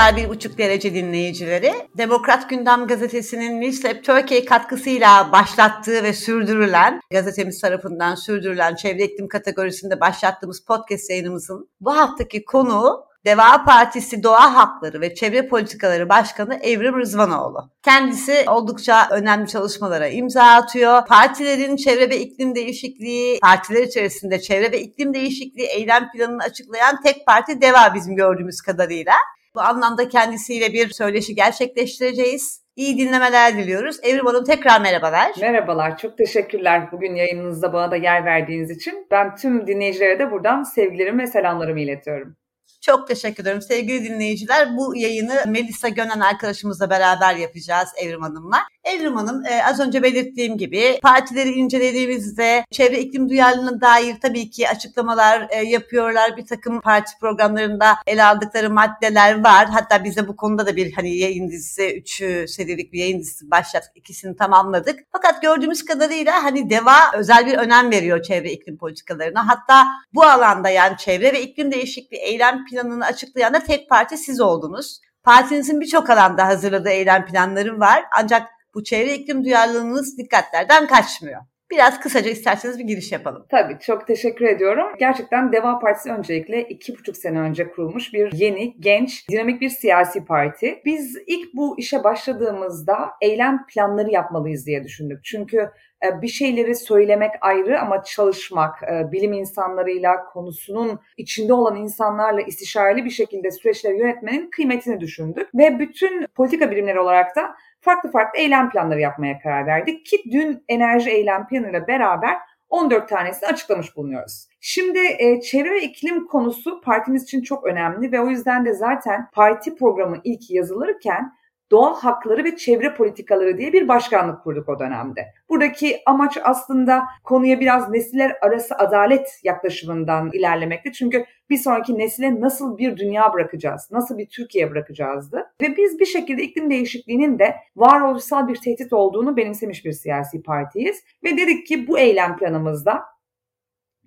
Merhabalar 0.00 0.24
bir 0.24 0.28
buçuk 0.28 0.58
derece 0.58 0.94
dinleyicileri. 0.94 1.72
Demokrat 1.98 2.50
Gündem 2.50 2.86
Gazetesi'nin 2.86 3.60
Newslab 3.60 4.02
Turkey 4.02 4.44
katkısıyla 4.44 5.32
başlattığı 5.32 6.02
ve 6.02 6.12
sürdürülen, 6.12 7.00
gazetemiz 7.12 7.60
tarafından 7.60 8.14
sürdürülen 8.14 8.74
çevre 8.74 9.04
iklim 9.04 9.28
kategorisinde 9.28 10.00
başlattığımız 10.00 10.64
podcast 10.64 11.10
yayınımızın 11.10 11.68
bu 11.80 11.96
haftaki 11.96 12.44
konuğu 12.44 13.04
Deva 13.26 13.64
Partisi 13.64 14.22
Doğa 14.22 14.54
Hakları 14.54 15.00
ve 15.00 15.14
Çevre 15.14 15.48
Politikaları 15.48 16.08
Başkanı 16.08 16.54
Evrim 16.54 16.98
Rızvanoğlu. 16.98 17.70
Kendisi 17.82 18.44
oldukça 18.48 19.08
önemli 19.10 19.48
çalışmalara 19.48 20.08
imza 20.08 20.44
atıyor. 20.44 21.06
Partilerin 21.06 21.76
çevre 21.76 22.10
ve 22.10 22.20
iklim 22.20 22.54
değişikliği, 22.54 23.40
partiler 23.40 23.82
içerisinde 23.82 24.40
çevre 24.40 24.72
ve 24.72 24.80
iklim 24.80 25.14
değişikliği 25.14 25.66
eylem 25.66 26.10
planını 26.12 26.42
açıklayan 26.42 27.02
tek 27.02 27.26
parti 27.26 27.60
Deva 27.62 27.94
bizim 27.94 28.16
gördüğümüz 28.16 28.60
kadarıyla. 28.60 29.14
Bu 29.54 29.60
anlamda 29.60 30.08
kendisiyle 30.08 30.72
bir 30.72 30.90
söyleşi 30.90 31.34
gerçekleştireceğiz. 31.34 32.64
İyi 32.76 32.98
dinlemeler 32.98 33.56
diliyoruz. 33.56 33.96
Evrim 34.02 34.26
Hanım 34.26 34.44
tekrar 34.44 34.80
merhabalar. 34.80 35.32
Merhabalar, 35.40 35.98
çok 35.98 36.18
teşekkürler 36.18 36.92
bugün 36.92 37.14
yayınınızda 37.14 37.72
bana 37.72 37.90
da 37.90 37.96
yer 37.96 38.24
verdiğiniz 38.24 38.70
için. 38.70 39.06
Ben 39.10 39.36
tüm 39.36 39.66
dinleyicilere 39.66 40.18
de 40.18 40.30
buradan 40.30 40.62
sevgilerimi 40.62 41.22
ve 41.22 41.26
selamlarımı 41.26 41.80
iletiyorum. 41.80 42.36
Çok 42.80 43.08
teşekkür 43.08 43.42
ederim 43.42 43.62
sevgili 43.62 44.04
dinleyiciler. 44.04 44.76
Bu 44.76 44.96
yayını 44.96 45.44
Melisa 45.46 45.88
Gönen 45.88 46.20
arkadaşımızla 46.20 46.90
beraber 46.90 47.36
yapacağız 47.36 47.88
Evrim 48.02 48.22
Hanım'la. 48.22 48.58
Evrim 48.90 49.44
e, 49.44 49.64
az 49.64 49.80
önce 49.80 50.02
belirttiğim 50.02 50.58
gibi 50.58 50.98
partileri 51.02 51.50
incelediğimizde 51.50 52.64
çevre 52.70 53.00
iklim 53.00 53.28
duyarlılığına 53.28 53.80
dair 53.80 54.16
tabii 54.22 54.50
ki 54.50 54.68
açıklamalar 54.68 55.46
e, 55.50 55.56
yapıyorlar. 55.56 56.36
Bir 56.36 56.46
takım 56.46 56.80
parti 56.80 57.12
programlarında 57.20 57.96
ele 58.06 58.24
aldıkları 58.24 58.70
maddeler 58.70 59.44
var. 59.44 59.68
Hatta 59.68 60.04
biz 60.04 60.16
de 60.16 60.28
bu 60.28 60.36
konuda 60.36 60.66
da 60.66 60.76
bir 60.76 60.92
hani 60.92 61.16
yayın 61.16 61.48
dizisi, 61.48 61.96
üç 61.96 62.16
serilik 62.50 62.92
bir 62.92 62.98
yayın 62.98 63.20
dizisi 63.20 63.50
başlattık. 63.50 63.96
ikisini 63.96 64.36
tamamladık. 64.36 65.00
Fakat 65.12 65.42
gördüğümüz 65.42 65.84
kadarıyla 65.84 66.44
hani 66.44 66.70
DEVA 66.70 67.12
özel 67.14 67.46
bir 67.46 67.58
önem 67.58 67.90
veriyor 67.90 68.22
çevre 68.22 68.52
iklim 68.52 68.78
politikalarına. 68.78 69.48
Hatta 69.48 69.86
bu 70.14 70.22
alanda 70.22 70.68
yani 70.68 70.96
çevre 70.96 71.32
ve 71.32 71.42
iklim 71.42 71.72
değişikliği 71.72 72.20
eylem 72.20 72.64
planını 72.64 73.04
açıklayan 73.04 73.54
da 73.54 73.58
tek 73.58 73.90
parti 73.90 74.16
siz 74.16 74.40
oldunuz. 74.40 75.00
Partinizin 75.22 75.80
birçok 75.80 76.10
alanda 76.10 76.46
hazırladığı 76.46 76.88
eylem 76.90 77.26
planları 77.26 77.80
var. 77.80 78.04
Ancak 78.18 78.42
bu 78.74 78.84
çevre 78.84 79.14
iklim 79.14 79.44
duyarlılığınız 79.44 80.18
dikkatlerden 80.18 80.86
kaçmıyor. 80.86 81.40
Biraz 81.70 82.00
kısaca 82.00 82.30
isterseniz 82.30 82.78
bir 82.78 82.84
giriş 82.84 83.12
yapalım. 83.12 83.46
Tabii 83.50 83.78
çok 83.80 84.06
teşekkür 84.06 84.44
ediyorum. 84.44 84.86
Gerçekten 84.98 85.52
Deva 85.52 85.78
Partisi 85.78 86.10
öncelikle 86.10 86.62
iki 86.62 86.98
buçuk 86.98 87.16
sene 87.16 87.40
önce 87.40 87.70
kurulmuş 87.70 88.12
bir 88.12 88.32
yeni, 88.32 88.80
genç, 88.80 89.28
dinamik 89.28 89.60
bir 89.60 89.68
siyasi 89.68 90.24
parti. 90.24 90.82
Biz 90.84 91.18
ilk 91.26 91.54
bu 91.54 91.78
işe 91.78 92.04
başladığımızda 92.04 93.10
eylem 93.20 93.66
planları 93.66 94.10
yapmalıyız 94.10 94.66
diye 94.66 94.84
düşündük. 94.84 95.24
Çünkü 95.24 95.70
e, 96.04 96.22
bir 96.22 96.28
şeyleri 96.28 96.74
söylemek 96.74 97.30
ayrı 97.40 97.80
ama 97.80 98.02
çalışmak, 98.02 98.82
e, 98.82 99.12
bilim 99.12 99.32
insanlarıyla, 99.32 100.24
konusunun 100.24 101.00
içinde 101.16 101.52
olan 101.52 101.76
insanlarla 101.76 102.40
istişareli 102.40 103.04
bir 103.04 103.10
şekilde 103.10 103.50
süreçleri 103.50 103.98
yönetmenin 103.98 104.50
kıymetini 104.50 105.00
düşündük. 105.00 105.54
Ve 105.54 105.78
bütün 105.78 106.26
politika 106.34 106.70
bilimleri 106.70 107.00
olarak 107.00 107.36
da 107.36 107.54
farklı 107.80 108.10
farklı 108.10 108.38
eylem 108.38 108.70
planları 108.70 109.00
yapmaya 109.00 109.38
karar 109.38 109.66
verdik 109.66 110.06
ki 110.06 110.22
dün 110.32 110.64
enerji 110.68 111.10
eylem 111.10 111.46
planıyla 111.46 111.88
beraber 111.88 112.36
14 112.68 113.08
tanesini 113.08 113.48
açıklamış 113.48 113.96
bulunuyoruz. 113.96 114.48
Şimdi 114.60 114.98
e, 114.98 115.40
çevre 115.40 115.70
ve 115.70 115.82
iklim 115.82 116.26
konusu 116.26 116.80
partimiz 116.80 117.22
için 117.22 117.42
çok 117.42 117.66
önemli 117.66 118.12
ve 118.12 118.20
o 118.20 118.28
yüzden 118.28 118.64
de 118.64 118.72
zaten 118.72 119.28
parti 119.32 119.76
programı 119.76 120.16
ilk 120.24 120.50
yazılırken 120.50 121.32
doğal 121.70 122.00
hakları 122.00 122.44
ve 122.44 122.56
çevre 122.56 122.94
politikaları 122.94 123.58
diye 123.58 123.72
bir 123.72 123.88
başkanlık 123.88 124.42
kurduk 124.42 124.68
o 124.68 124.78
dönemde. 124.78 125.26
Buradaki 125.48 126.02
amaç 126.06 126.38
aslında 126.42 127.04
konuya 127.24 127.60
biraz 127.60 127.90
nesiller 127.90 128.36
arası 128.42 128.74
adalet 128.74 129.40
yaklaşımından 129.42 130.30
ilerlemekti. 130.32 130.92
Çünkü 130.92 131.24
bir 131.50 131.56
sonraki 131.56 131.98
nesile 131.98 132.40
nasıl 132.40 132.78
bir 132.78 132.96
dünya 132.96 133.32
bırakacağız, 133.32 133.88
nasıl 133.90 134.18
bir 134.18 134.26
Türkiye 134.26 134.70
bırakacağızdı. 134.70 135.52
Ve 135.62 135.76
biz 135.76 136.00
bir 136.00 136.06
şekilde 136.06 136.42
iklim 136.42 136.70
değişikliğinin 136.70 137.38
de 137.38 137.56
varoluşsal 137.76 138.48
bir 138.48 138.56
tehdit 138.56 138.92
olduğunu 138.92 139.36
benimsemiş 139.36 139.84
bir 139.84 139.92
siyasi 139.92 140.42
partiyiz. 140.42 141.04
Ve 141.24 141.36
dedik 141.36 141.66
ki 141.66 141.88
bu 141.88 141.98
eylem 141.98 142.36
planımızda 142.36 143.02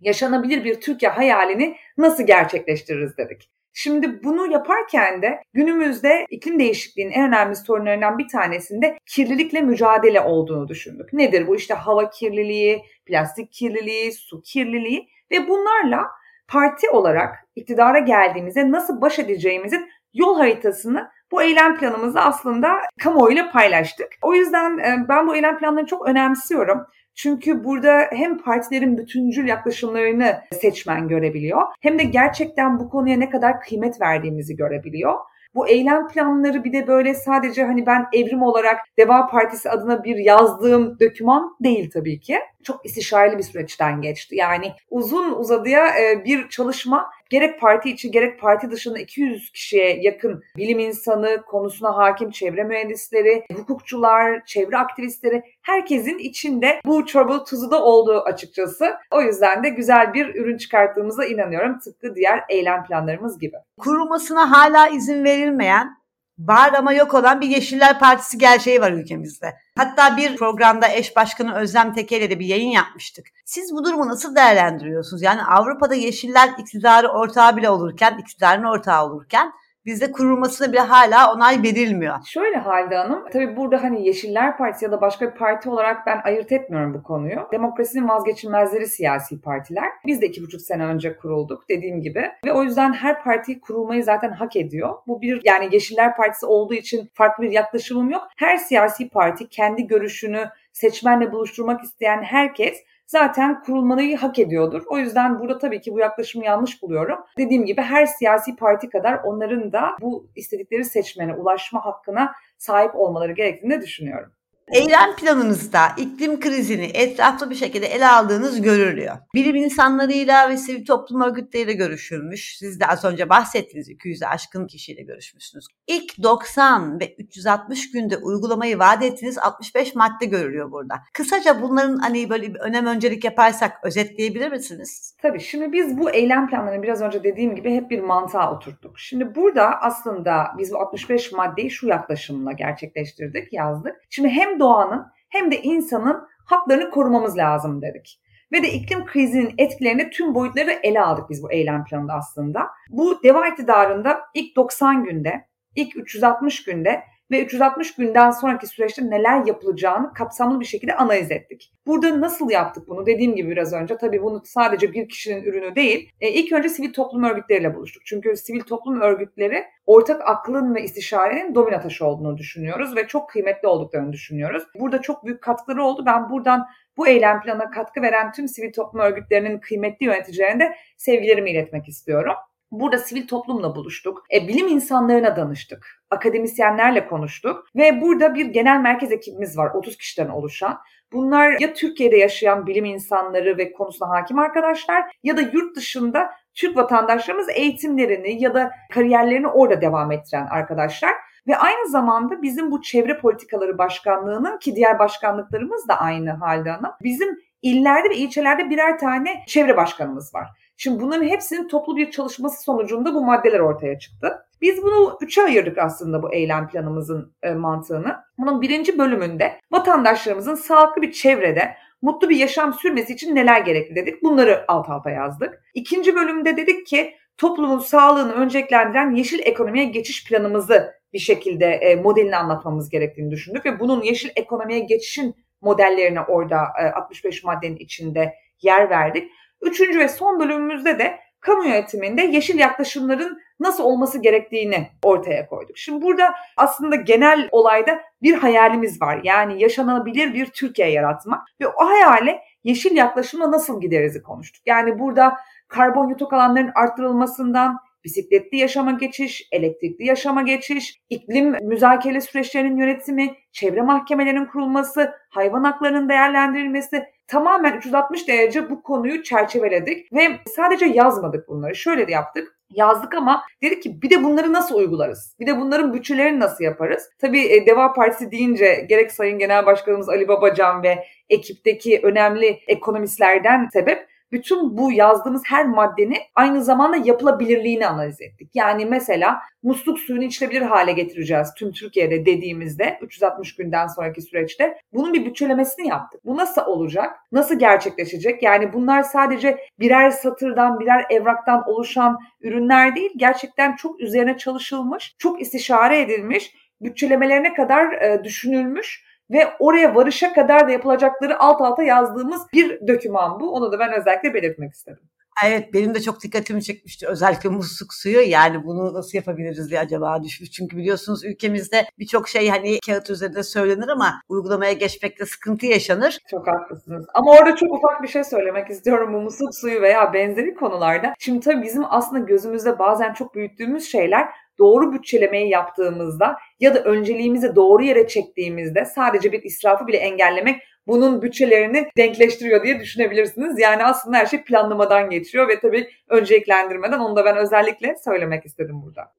yaşanabilir 0.01 0.63
bir 0.63 0.81
Türkiye 0.81 1.11
hayalini 1.11 1.75
nasıl 1.97 2.23
gerçekleştiririz 2.23 3.17
dedik. 3.17 3.49
Şimdi 3.73 4.23
bunu 4.23 4.51
yaparken 4.51 5.21
de 5.21 5.43
günümüzde 5.53 6.25
iklim 6.29 6.59
değişikliğinin 6.59 7.11
en 7.11 7.27
önemli 7.27 7.55
sorunlarından 7.55 8.17
bir 8.17 8.27
tanesinde 8.27 8.97
kirlilikle 9.05 9.61
mücadele 9.61 10.21
olduğunu 10.21 10.67
düşündük. 10.67 11.13
Nedir 11.13 11.47
bu? 11.47 11.55
İşte 11.55 11.73
hava 11.73 12.09
kirliliği, 12.09 12.83
plastik 13.05 13.51
kirliliği, 13.51 14.13
su 14.13 14.41
kirliliği 14.41 15.07
ve 15.31 15.47
bunlarla 15.47 16.07
parti 16.47 16.89
olarak 16.89 17.35
iktidara 17.55 17.99
geldiğimizde 17.99 18.71
nasıl 18.71 19.01
baş 19.01 19.19
edeceğimizin 19.19 19.89
yol 20.13 20.37
haritasını 20.37 21.09
bu 21.31 21.41
eylem 21.41 21.77
planımızı 21.77 22.19
aslında 22.19 22.79
kamuoyuyla 23.03 23.51
paylaştık. 23.51 24.07
O 24.21 24.33
yüzden 24.33 24.77
e, 24.77 25.05
ben 25.09 25.27
bu 25.27 25.35
eylem 25.35 25.57
planlarını 25.57 25.87
çok 25.87 26.07
önemsiyorum. 26.07 26.85
Çünkü 27.15 27.63
burada 27.63 28.07
hem 28.09 28.37
partilerin 28.37 28.97
bütüncül 28.97 29.47
yaklaşımlarını 29.47 30.41
seçmen 30.51 31.07
görebiliyor 31.07 31.61
hem 31.81 31.99
de 31.99 32.03
gerçekten 32.03 32.79
bu 32.79 32.89
konuya 32.89 33.17
ne 33.17 33.29
kadar 33.29 33.61
kıymet 33.61 34.01
verdiğimizi 34.01 34.55
görebiliyor. 34.55 35.13
Bu 35.55 35.67
eylem 35.67 36.07
planları 36.07 36.63
bir 36.63 36.73
de 36.73 36.87
böyle 36.87 37.13
sadece 37.13 37.63
hani 37.63 37.85
ben 37.85 38.05
evrim 38.13 38.41
olarak 38.41 38.79
Deva 38.97 39.27
Partisi 39.27 39.69
adına 39.69 40.03
bir 40.03 40.17
yazdığım 40.17 40.99
döküman 40.99 41.55
değil 41.63 41.91
tabii 41.93 42.19
ki. 42.19 42.39
Çok 42.63 42.85
istişareli 42.85 43.37
bir 43.37 43.43
süreçten 43.43 44.01
geçti. 44.01 44.35
Yani 44.35 44.71
uzun 44.89 45.31
uzadıya 45.31 45.87
e, 45.87 46.25
bir 46.25 46.49
çalışma 46.49 47.09
gerek 47.33 47.59
parti 47.59 47.89
içi 47.89 48.11
gerek 48.11 48.39
parti 48.39 48.71
dışında 48.71 48.99
200 48.99 49.51
kişiye 49.51 49.99
yakın 50.01 50.43
bilim 50.57 50.79
insanı, 50.79 51.41
konusuna 51.41 51.97
hakim 51.97 52.31
çevre 52.31 52.63
mühendisleri, 52.63 53.45
hukukçular, 53.55 54.45
çevre 54.45 54.77
aktivistleri 54.77 55.43
herkesin 55.61 56.17
içinde 56.17 56.81
bu 56.85 57.05
çorbalı 57.05 57.43
tuzu 57.43 57.71
da 57.71 57.83
olduğu 57.83 58.21
açıkçası. 58.21 58.93
O 59.11 59.21
yüzden 59.21 59.63
de 59.63 59.69
güzel 59.69 60.13
bir 60.13 60.35
ürün 60.35 60.57
çıkarttığımıza 60.57 61.25
inanıyorum 61.25 61.79
tıpkı 61.79 62.15
diğer 62.15 62.43
eylem 62.49 62.83
planlarımız 62.83 63.39
gibi. 63.39 63.55
Kurulmasına 63.77 64.51
hala 64.51 64.87
izin 64.87 65.23
verilmeyen 65.23 66.02
var 66.39 66.73
ama 66.73 66.93
yok 66.93 67.13
olan 67.13 67.41
bir 67.41 67.47
Yeşiller 67.47 67.99
Partisi 67.99 68.37
gerçeği 68.37 68.81
var 68.81 68.91
ülkemizde. 68.91 69.53
Hatta 69.77 70.17
bir 70.17 70.35
programda 70.35 70.87
eş 70.89 71.15
başkanı 71.15 71.55
Özlem 71.55 71.93
Teke 71.93 72.17
ile 72.17 72.29
de 72.29 72.39
bir 72.39 72.45
yayın 72.45 72.69
yapmıştık. 72.69 73.25
Siz 73.45 73.73
bu 73.73 73.85
durumu 73.85 74.07
nasıl 74.07 74.35
değerlendiriyorsunuz? 74.35 75.21
Yani 75.21 75.43
Avrupa'da 75.43 75.95
Yeşiller 75.95 76.49
iktidarı 76.57 77.07
ortağı 77.07 77.57
bile 77.57 77.69
olurken, 77.69 78.17
iktidarın 78.17 78.63
ortağı 78.63 79.05
olurken 79.05 79.53
bizde 79.85 80.11
kurulmasına 80.11 80.71
bile 80.71 80.79
hala 80.79 81.33
onay 81.33 81.63
verilmiyor. 81.63 82.15
Şöyle 82.25 82.57
Halide 82.57 82.95
Hanım, 82.95 83.23
tabii 83.33 83.57
burada 83.57 83.83
hani 83.83 84.07
Yeşiller 84.07 84.57
Partisi 84.57 84.85
ya 84.85 84.91
da 84.91 85.01
başka 85.01 85.31
bir 85.31 85.37
parti 85.37 85.69
olarak 85.69 86.07
ben 86.07 86.21
ayırt 86.23 86.51
etmiyorum 86.51 86.93
bu 86.93 87.03
konuyu. 87.03 87.47
Demokrasinin 87.51 88.07
vazgeçilmezleri 88.07 88.87
siyasi 88.87 89.41
partiler. 89.41 89.89
Biz 90.05 90.21
de 90.21 90.27
iki 90.27 90.43
buçuk 90.43 90.61
sene 90.61 90.85
önce 90.85 91.17
kurulduk 91.17 91.69
dediğim 91.69 92.01
gibi. 92.01 92.31
Ve 92.45 92.53
o 92.53 92.63
yüzden 92.63 92.93
her 92.93 93.23
parti 93.23 93.59
kurulmayı 93.59 94.03
zaten 94.03 94.31
hak 94.31 94.55
ediyor. 94.55 94.93
Bu 95.07 95.21
bir 95.21 95.41
yani 95.43 95.69
Yeşiller 95.71 96.15
Partisi 96.15 96.45
olduğu 96.45 96.73
için 96.73 97.09
farklı 97.13 97.43
bir 97.43 97.51
yaklaşımım 97.51 98.09
yok. 98.09 98.27
Her 98.37 98.57
siyasi 98.57 99.09
parti 99.09 99.49
kendi 99.49 99.87
görüşünü 99.87 100.49
seçmenle 100.73 101.31
buluşturmak 101.31 101.83
isteyen 101.83 102.21
herkes 102.23 102.83
zaten 103.13 103.61
kurulmayı 103.61 104.17
hak 104.17 104.39
ediyordur. 104.39 104.83
O 104.87 104.97
yüzden 104.97 105.39
burada 105.39 105.57
tabii 105.57 105.81
ki 105.81 105.93
bu 105.93 105.99
yaklaşımı 105.99 106.45
yanlış 106.45 106.81
buluyorum. 106.81 107.19
Dediğim 107.37 107.65
gibi 107.65 107.81
her 107.81 108.05
siyasi 108.05 108.55
parti 108.55 108.89
kadar 108.89 109.19
onların 109.23 109.71
da 109.71 109.89
bu 110.01 110.27
istedikleri 110.35 110.85
seçmene 110.85 111.33
ulaşma 111.33 111.85
hakkına 111.85 112.33
sahip 112.57 112.95
olmaları 112.95 113.31
gerektiğini 113.31 113.81
düşünüyorum. 113.81 114.31
Eylem 114.73 115.15
planınızda 115.15 115.79
iklim 115.97 116.39
krizini 116.39 116.85
etraflı 116.85 117.49
bir 117.49 117.55
şekilde 117.55 117.85
ele 117.85 118.07
aldığınız 118.07 118.61
görülüyor. 118.61 119.15
Bilim 119.35 119.55
insanlarıyla 119.55 120.49
ve 120.49 120.57
sivil 120.57 120.85
toplum 120.85 121.21
örgütleriyle 121.21 121.73
görüşülmüş. 121.73 122.57
Siz 122.57 122.79
de 122.79 122.87
az 122.87 123.05
önce 123.05 123.29
bahsettiniz 123.29 123.89
200'e 123.89 124.27
aşkın 124.27 124.67
kişiyle 124.67 125.01
görüşmüşsünüz. 125.01 125.65
İlk 125.87 126.23
90 126.23 126.99
ve 126.99 127.15
360 127.17 127.91
günde 127.91 128.17
uygulamayı 128.17 128.79
vaat 128.79 129.03
ettiğiniz 129.03 129.37
65 129.37 129.95
madde 129.95 130.25
görülüyor 130.25 130.71
burada. 130.71 130.95
Kısaca 131.13 131.61
bunların 131.61 131.97
hani 131.97 132.29
böyle 132.29 132.53
bir 132.53 132.59
önem 132.59 132.85
öncelik 132.85 133.23
yaparsak 133.23 133.71
özetleyebilir 133.83 134.51
misiniz? 134.51 135.15
Tabii 135.21 135.39
şimdi 135.39 135.73
biz 135.73 135.97
bu 135.97 136.09
eylem 136.09 136.49
planlarını 136.49 136.83
biraz 136.83 137.01
önce 137.01 137.23
dediğim 137.23 137.55
gibi 137.55 137.75
hep 137.75 137.89
bir 137.89 137.99
mantığa 137.99 138.55
oturttuk. 138.55 138.99
Şimdi 138.99 139.35
burada 139.35 139.81
aslında 139.81 140.45
biz 140.57 140.71
bu 140.71 140.77
65 140.77 141.31
maddeyi 141.31 141.71
şu 141.71 141.87
yaklaşımla 141.87 142.51
gerçekleştirdik, 142.51 143.53
yazdık. 143.53 143.95
Şimdi 144.09 144.29
hem 144.29 144.59
doğanın 144.63 145.05
hem 145.29 145.51
de 145.51 145.61
insanın 145.61 146.27
haklarını 146.45 146.89
korumamız 146.89 147.37
lazım 147.37 147.81
dedik. 147.81 148.19
Ve 148.51 148.63
de 148.63 148.71
iklim 148.71 149.05
krizinin 149.05 149.53
etkilerini 149.57 150.09
tüm 150.09 150.35
boyutları 150.35 150.71
ele 150.71 151.01
aldık 151.01 151.29
biz 151.29 151.43
bu 151.43 151.51
eylem 151.51 151.85
planında 151.85 152.13
aslında. 152.13 152.67
Bu 152.89 153.23
deva 153.23 153.47
iktidarında 153.47 154.19
ilk 154.33 154.55
90 154.55 155.03
günde 155.03 155.47
ilk 155.75 155.97
360 155.97 156.63
günde 156.63 157.03
ve 157.31 157.43
360 157.43 157.95
günden 157.95 158.31
sonraki 158.31 158.67
süreçte 158.67 159.09
neler 159.09 159.45
yapılacağını 159.45 160.13
kapsamlı 160.13 160.59
bir 160.59 160.65
şekilde 160.65 160.95
analiz 160.95 161.31
ettik. 161.31 161.73
Burada 161.87 162.21
nasıl 162.21 162.49
yaptık 162.49 162.87
bunu? 162.87 163.05
Dediğim 163.05 163.35
gibi 163.35 163.51
biraz 163.51 163.73
önce 163.73 163.97
tabii 163.97 164.23
bunu 164.23 164.41
sadece 164.45 164.93
bir 164.93 165.09
kişinin 165.09 165.43
ürünü 165.43 165.75
değil. 165.75 166.09
E, 166.21 166.29
ilk 166.29 166.51
önce 166.53 166.69
sivil 166.69 166.93
toplum 166.93 167.23
örgütleriyle 167.23 167.75
buluştuk. 167.75 168.05
Çünkü 168.05 168.37
sivil 168.37 168.61
toplum 168.61 169.01
örgütleri 169.01 169.63
ortak 169.85 170.21
aklın 170.29 170.75
ve 170.75 170.83
istişarenin 170.83 171.55
domino 171.55 171.81
taşı 171.81 172.05
olduğunu 172.05 172.37
düşünüyoruz 172.37 172.95
ve 172.95 173.07
çok 173.07 173.29
kıymetli 173.29 173.67
olduklarını 173.67 174.13
düşünüyoruz. 174.13 174.63
Burada 174.79 175.01
çok 175.01 175.25
büyük 175.25 175.41
katkıları 175.41 175.83
oldu. 175.83 176.03
Ben 176.05 176.29
buradan 176.29 176.65
bu 176.97 177.07
eylem 177.07 177.41
planına 177.41 177.71
katkı 177.71 178.01
veren 178.01 178.31
tüm 178.31 178.47
sivil 178.47 178.73
toplum 178.73 179.01
örgütlerinin 179.01 179.59
kıymetli 179.59 180.05
yöneticilerine 180.05 180.59
de 180.63 180.75
sevgilerimi 180.97 181.51
iletmek 181.51 181.87
istiyorum. 181.87 182.33
Burada 182.71 182.97
sivil 182.97 183.27
toplumla 183.27 183.75
buluştuk. 183.75 184.23
E, 184.33 184.47
bilim 184.47 184.67
insanlarına 184.67 185.35
danıştık. 185.35 186.02
Akademisyenlerle 186.13 187.07
konuştuk. 187.07 187.65
Ve 187.75 188.01
burada 188.01 188.35
bir 188.35 188.45
genel 188.45 188.79
merkez 188.79 189.11
ekibimiz 189.11 189.57
var 189.57 189.71
30 189.73 189.97
kişiden 189.97 190.29
oluşan. 190.29 190.79
Bunlar 191.13 191.59
ya 191.59 191.73
Türkiye'de 191.73 192.17
yaşayan 192.17 192.67
bilim 192.67 192.85
insanları 192.85 193.57
ve 193.57 193.73
konusuna 193.73 194.09
hakim 194.09 194.39
arkadaşlar 194.39 195.03
ya 195.23 195.37
da 195.37 195.41
yurt 195.41 195.75
dışında 195.75 196.31
Türk 196.53 196.77
vatandaşlarımız 196.77 197.49
eğitimlerini 197.49 198.43
ya 198.43 198.53
da 198.53 198.71
kariyerlerini 198.93 199.47
orada 199.47 199.81
devam 199.81 200.11
ettiren 200.11 200.47
arkadaşlar. 200.51 201.11
Ve 201.47 201.57
aynı 201.57 201.89
zamanda 201.89 202.41
bizim 202.41 202.71
bu 202.71 202.81
çevre 202.81 203.17
politikaları 203.17 203.77
başkanlığının 203.77 204.59
ki 204.59 204.75
diğer 204.75 204.99
başkanlıklarımız 204.99 205.87
da 205.87 205.99
aynı 205.99 206.31
halde 206.31 206.71
ana. 206.71 206.97
Bizim 207.03 207.37
illerde 207.61 208.09
ve 208.09 208.15
ilçelerde 208.15 208.69
birer 208.69 208.99
tane 208.99 209.43
çevre 209.47 209.77
başkanımız 209.77 210.35
var. 210.35 210.47
Şimdi 210.77 211.01
bunların 211.01 211.27
hepsinin 211.27 211.67
toplu 211.67 211.97
bir 211.97 212.11
çalışması 212.11 212.63
sonucunda 212.63 213.13
bu 213.13 213.25
maddeler 213.25 213.59
ortaya 213.59 213.99
çıktı. 213.99 214.45
Biz 214.61 214.83
bunu 214.83 215.17
üçe 215.21 215.43
ayırdık 215.43 215.77
aslında 215.77 216.23
bu 216.23 216.33
eylem 216.33 216.67
planımızın 216.67 217.33
e, 217.43 217.51
mantığını. 217.53 218.15
Bunun 218.37 218.61
birinci 218.61 218.97
bölümünde 218.97 219.59
vatandaşlarımızın 219.71 220.55
sağlıklı 220.55 221.01
bir 221.01 221.11
çevrede 221.11 221.75
mutlu 222.01 222.29
bir 222.29 222.35
yaşam 222.35 222.73
sürmesi 222.73 223.13
için 223.13 223.35
neler 223.35 223.61
gerekli 223.61 223.95
dedik. 223.95 224.23
Bunları 224.23 224.65
alt 224.67 224.89
alta 224.89 225.09
yazdık. 225.09 225.63
İkinci 225.73 226.15
bölümde 226.15 226.57
dedik 226.57 226.87
ki 226.87 227.13
toplumun 227.37 227.79
sağlığını 227.79 228.33
önceliklendiren 228.33 229.15
yeşil 229.15 229.39
ekonomiye 229.39 229.85
geçiş 229.85 230.27
planımızı 230.27 230.93
bir 231.13 231.19
şekilde 231.19 231.65
e, 231.65 231.95
modelini 231.95 232.35
anlatmamız 232.35 232.89
gerektiğini 232.89 233.31
düşündük 233.31 233.65
ve 233.65 233.79
bunun 233.79 234.01
yeşil 234.01 234.29
ekonomiye 234.35 234.79
geçişin 234.79 235.35
modellerine 235.61 236.21
orada 236.21 236.57
e, 236.81 236.85
65 236.85 237.43
maddenin 237.43 237.77
içinde 237.77 238.33
yer 238.61 238.89
verdik. 238.89 239.31
Üçüncü 239.63 239.99
ve 239.99 240.07
son 240.07 240.39
bölümümüzde 240.39 240.99
de 240.99 241.19
kamu 241.39 241.65
yönetiminde 241.65 242.21
yeşil 242.21 242.59
yaklaşımların 242.59 243.41
nasıl 243.59 243.83
olması 243.83 244.21
gerektiğini 244.21 244.87
ortaya 245.03 245.47
koyduk. 245.47 245.77
Şimdi 245.77 246.05
burada 246.05 246.33
aslında 246.57 246.95
genel 246.95 247.49
olayda 247.51 247.99
bir 248.21 248.33
hayalimiz 248.33 249.01
var. 249.01 249.21
Yani 249.23 249.61
yaşanabilir 249.61 250.33
bir 250.33 250.45
Türkiye 250.45 250.91
yaratmak 250.91 251.47
ve 251.61 251.67
o 251.67 251.85
hayale 251.85 252.39
yeşil 252.63 252.95
yaklaşımla 252.95 253.51
nasıl 253.51 253.81
giderizi 253.81 254.21
konuştuk. 254.21 254.61
Yani 254.65 254.99
burada 254.99 255.37
karbon 255.67 256.09
yutak 256.09 256.33
alanların 256.33 256.71
arttırılmasından, 256.75 257.79
bisikletli 258.03 258.57
yaşama 258.57 258.91
geçiş, 258.91 259.47
elektrikli 259.51 260.05
yaşama 260.05 260.41
geçiş, 260.41 261.01
iklim 261.09 261.55
müzakere 261.61 262.21
süreçlerinin 262.21 262.77
yönetimi, 262.77 263.35
çevre 263.51 263.81
mahkemelerinin 263.81 264.45
kurulması, 264.45 265.11
hayvan 265.29 265.63
haklarının 265.63 266.09
değerlendirilmesi 266.09 267.03
tamamen 267.27 267.77
360 267.77 268.27
derece 268.27 268.69
bu 268.69 268.83
konuyu 268.83 269.23
çerçeveledik 269.23 270.13
ve 270.13 270.39
sadece 270.55 270.85
yazmadık 270.85 271.47
bunları. 271.47 271.75
Şöyle 271.75 272.07
de 272.07 272.11
yaptık 272.11 272.59
yazdık 272.73 273.13
ama 273.13 273.43
dedik 273.63 273.83
ki 273.83 274.01
bir 274.01 274.09
de 274.09 274.23
bunları 274.23 274.53
nasıl 274.53 274.75
uygularız? 274.75 275.35
Bir 275.39 275.47
de 275.47 275.59
bunların 275.59 275.93
bütçelerini 275.93 276.39
nasıl 276.39 276.63
yaparız? 276.63 277.09
Tabii 277.21 277.41
e, 277.41 277.65
Deva 277.65 277.93
Partisi 277.93 278.31
deyince 278.31 278.85
gerek 278.89 279.11
Sayın 279.11 279.39
Genel 279.39 279.65
Başkanımız 279.65 280.09
Ali 280.09 280.27
Babacan 280.27 280.83
ve 280.83 281.05
ekipteki 281.29 281.99
önemli 282.03 282.59
ekonomistlerden 282.67 283.69
sebep 283.73 284.07
bütün 284.31 284.77
bu 284.77 284.91
yazdığımız 284.91 285.41
her 285.45 285.65
maddenin 285.65 286.17
aynı 286.35 286.63
zamanda 286.63 286.97
yapılabilirliğini 286.97 287.87
analiz 287.87 288.21
ettik. 288.21 288.49
Yani 288.53 288.85
mesela 288.85 289.39
musluk 289.63 289.99
suyunu 289.99 290.23
içilebilir 290.23 290.61
hale 290.61 290.91
getireceğiz 290.91 291.53
tüm 291.57 291.71
Türkiye'de 291.71 292.25
dediğimizde 292.25 292.97
360 293.01 293.55
günden 293.55 293.87
sonraki 293.87 294.21
süreçte 294.21 294.77
bunun 294.93 295.13
bir 295.13 295.25
bütçelemesini 295.25 295.87
yaptık. 295.87 296.21
Bu 296.25 296.37
nasıl 296.37 296.61
olacak? 296.61 297.15
Nasıl 297.31 297.59
gerçekleşecek? 297.59 298.43
Yani 298.43 298.73
bunlar 298.73 299.03
sadece 299.03 299.57
birer 299.79 300.09
satırdan, 300.09 300.79
birer 300.79 301.05
evraktan 301.09 301.69
oluşan 301.69 302.19
ürünler 302.41 302.95
değil. 302.95 303.11
Gerçekten 303.17 303.75
çok 303.75 303.99
üzerine 303.99 304.37
çalışılmış, 304.37 305.15
çok 305.17 305.41
istişare 305.41 306.01
edilmiş, 306.01 306.51
bütçelemelerine 306.81 307.53
kadar 307.53 307.91
e, 307.91 308.23
düşünülmüş 308.23 309.12
ve 309.31 309.47
oraya 309.59 309.95
varışa 309.95 310.33
kadar 310.33 310.67
da 310.67 310.71
yapılacakları 310.71 311.39
alt 311.39 311.61
alta 311.61 311.83
yazdığımız 311.83 312.41
bir 312.53 312.87
döküman 312.87 313.39
bu. 313.39 313.53
Onu 313.53 313.71
da 313.71 313.79
ben 313.79 313.93
özellikle 313.93 314.33
belirtmek 314.33 314.73
istedim. 314.73 315.09
Evet 315.45 315.73
benim 315.73 315.95
de 315.95 316.01
çok 316.01 316.23
dikkatimi 316.23 316.63
çekmişti. 316.63 317.07
Özellikle 317.07 317.49
musluk 317.49 317.93
suyu 317.93 318.21
yani 318.21 318.63
bunu 318.63 318.93
nasıl 318.93 319.17
yapabiliriz 319.17 319.69
diye 319.69 319.79
acaba 319.79 320.23
düşmüş. 320.23 320.51
Çünkü 320.51 320.77
biliyorsunuz 320.77 321.25
ülkemizde 321.25 321.85
birçok 321.99 322.27
şey 322.27 322.49
hani 322.49 322.79
kağıt 322.85 323.09
üzerinde 323.09 323.43
söylenir 323.43 323.87
ama 323.87 324.21
uygulamaya 324.29 324.73
geçmekte 324.73 325.25
sıkıntı 325.25 325.65
yaşanır. 325.65 326.19
Çok 326.29 326.47
haklısınız. 326.47 327.05
Ama 327.13 327.31
orada 327.31 327.55
çok 327.55 327.73
ufak 327.73 328.03
bir 328.03 328.07
şey 328.07 328.23
söylemek 328.23 328.69
istiyorum 328.69 329.13
bu 329.13 329.21
musluk 329.21 329.55
suyu 329.55 329.81
veya 329.81 330.13
benzeri 330.13 330.55
konularda. 330.55 331.13
Şimdi 331.19 331.39
tabii 331.39 331.63
bizim 331.63 331.83
aslında 331.89 332.25
gözümüzde 332.25 332.79
bazen 332.79 333.13
çok 333.13 333.35
büyüttüğümüz 333.35 333.91
şeyler 333.91 334.27
doğru 334.59 334.93
bütçelemeyi 334.93 335.49
yaptığımızda 335.49 336.37
ya 336.59 336.75
da 336.75 336.79
önceliğimizi 336.83 337.55
doğru 337.55 337.83
yere 337.83 338.07
çektiğimizde 338.07 338.85
sadece 338.85 339.31
bir 339.31 339.43
israfı 339.43 339.87
bile 339.87 339.97
engellemek 339.97 340.61
bunun 340.87 341.21
bütçelerini 341.21 341.89
denkleştiriyor 341.97 342.63
diye 342.63 342.79
düşünebilirsiniz. 342.79 343.59
Yani 343.59 343.85
aslında 343.85 344.17
her 344.17 344.25
şey 344.25 344.43
planlamadan 344.43 345.09
geçiyor 345.09 345.47
ve 345.47 345.59
tabii 345.59 345.89
önceliklendirmeden 346.09 346.99
onu 346.99 347.15
da 347.15 347.25
ben 347.25 347.37
özellikle 347.37 347.95
söylemek 348.05 348.45
istedim 348.45 348.81
burada. 348.83 349.13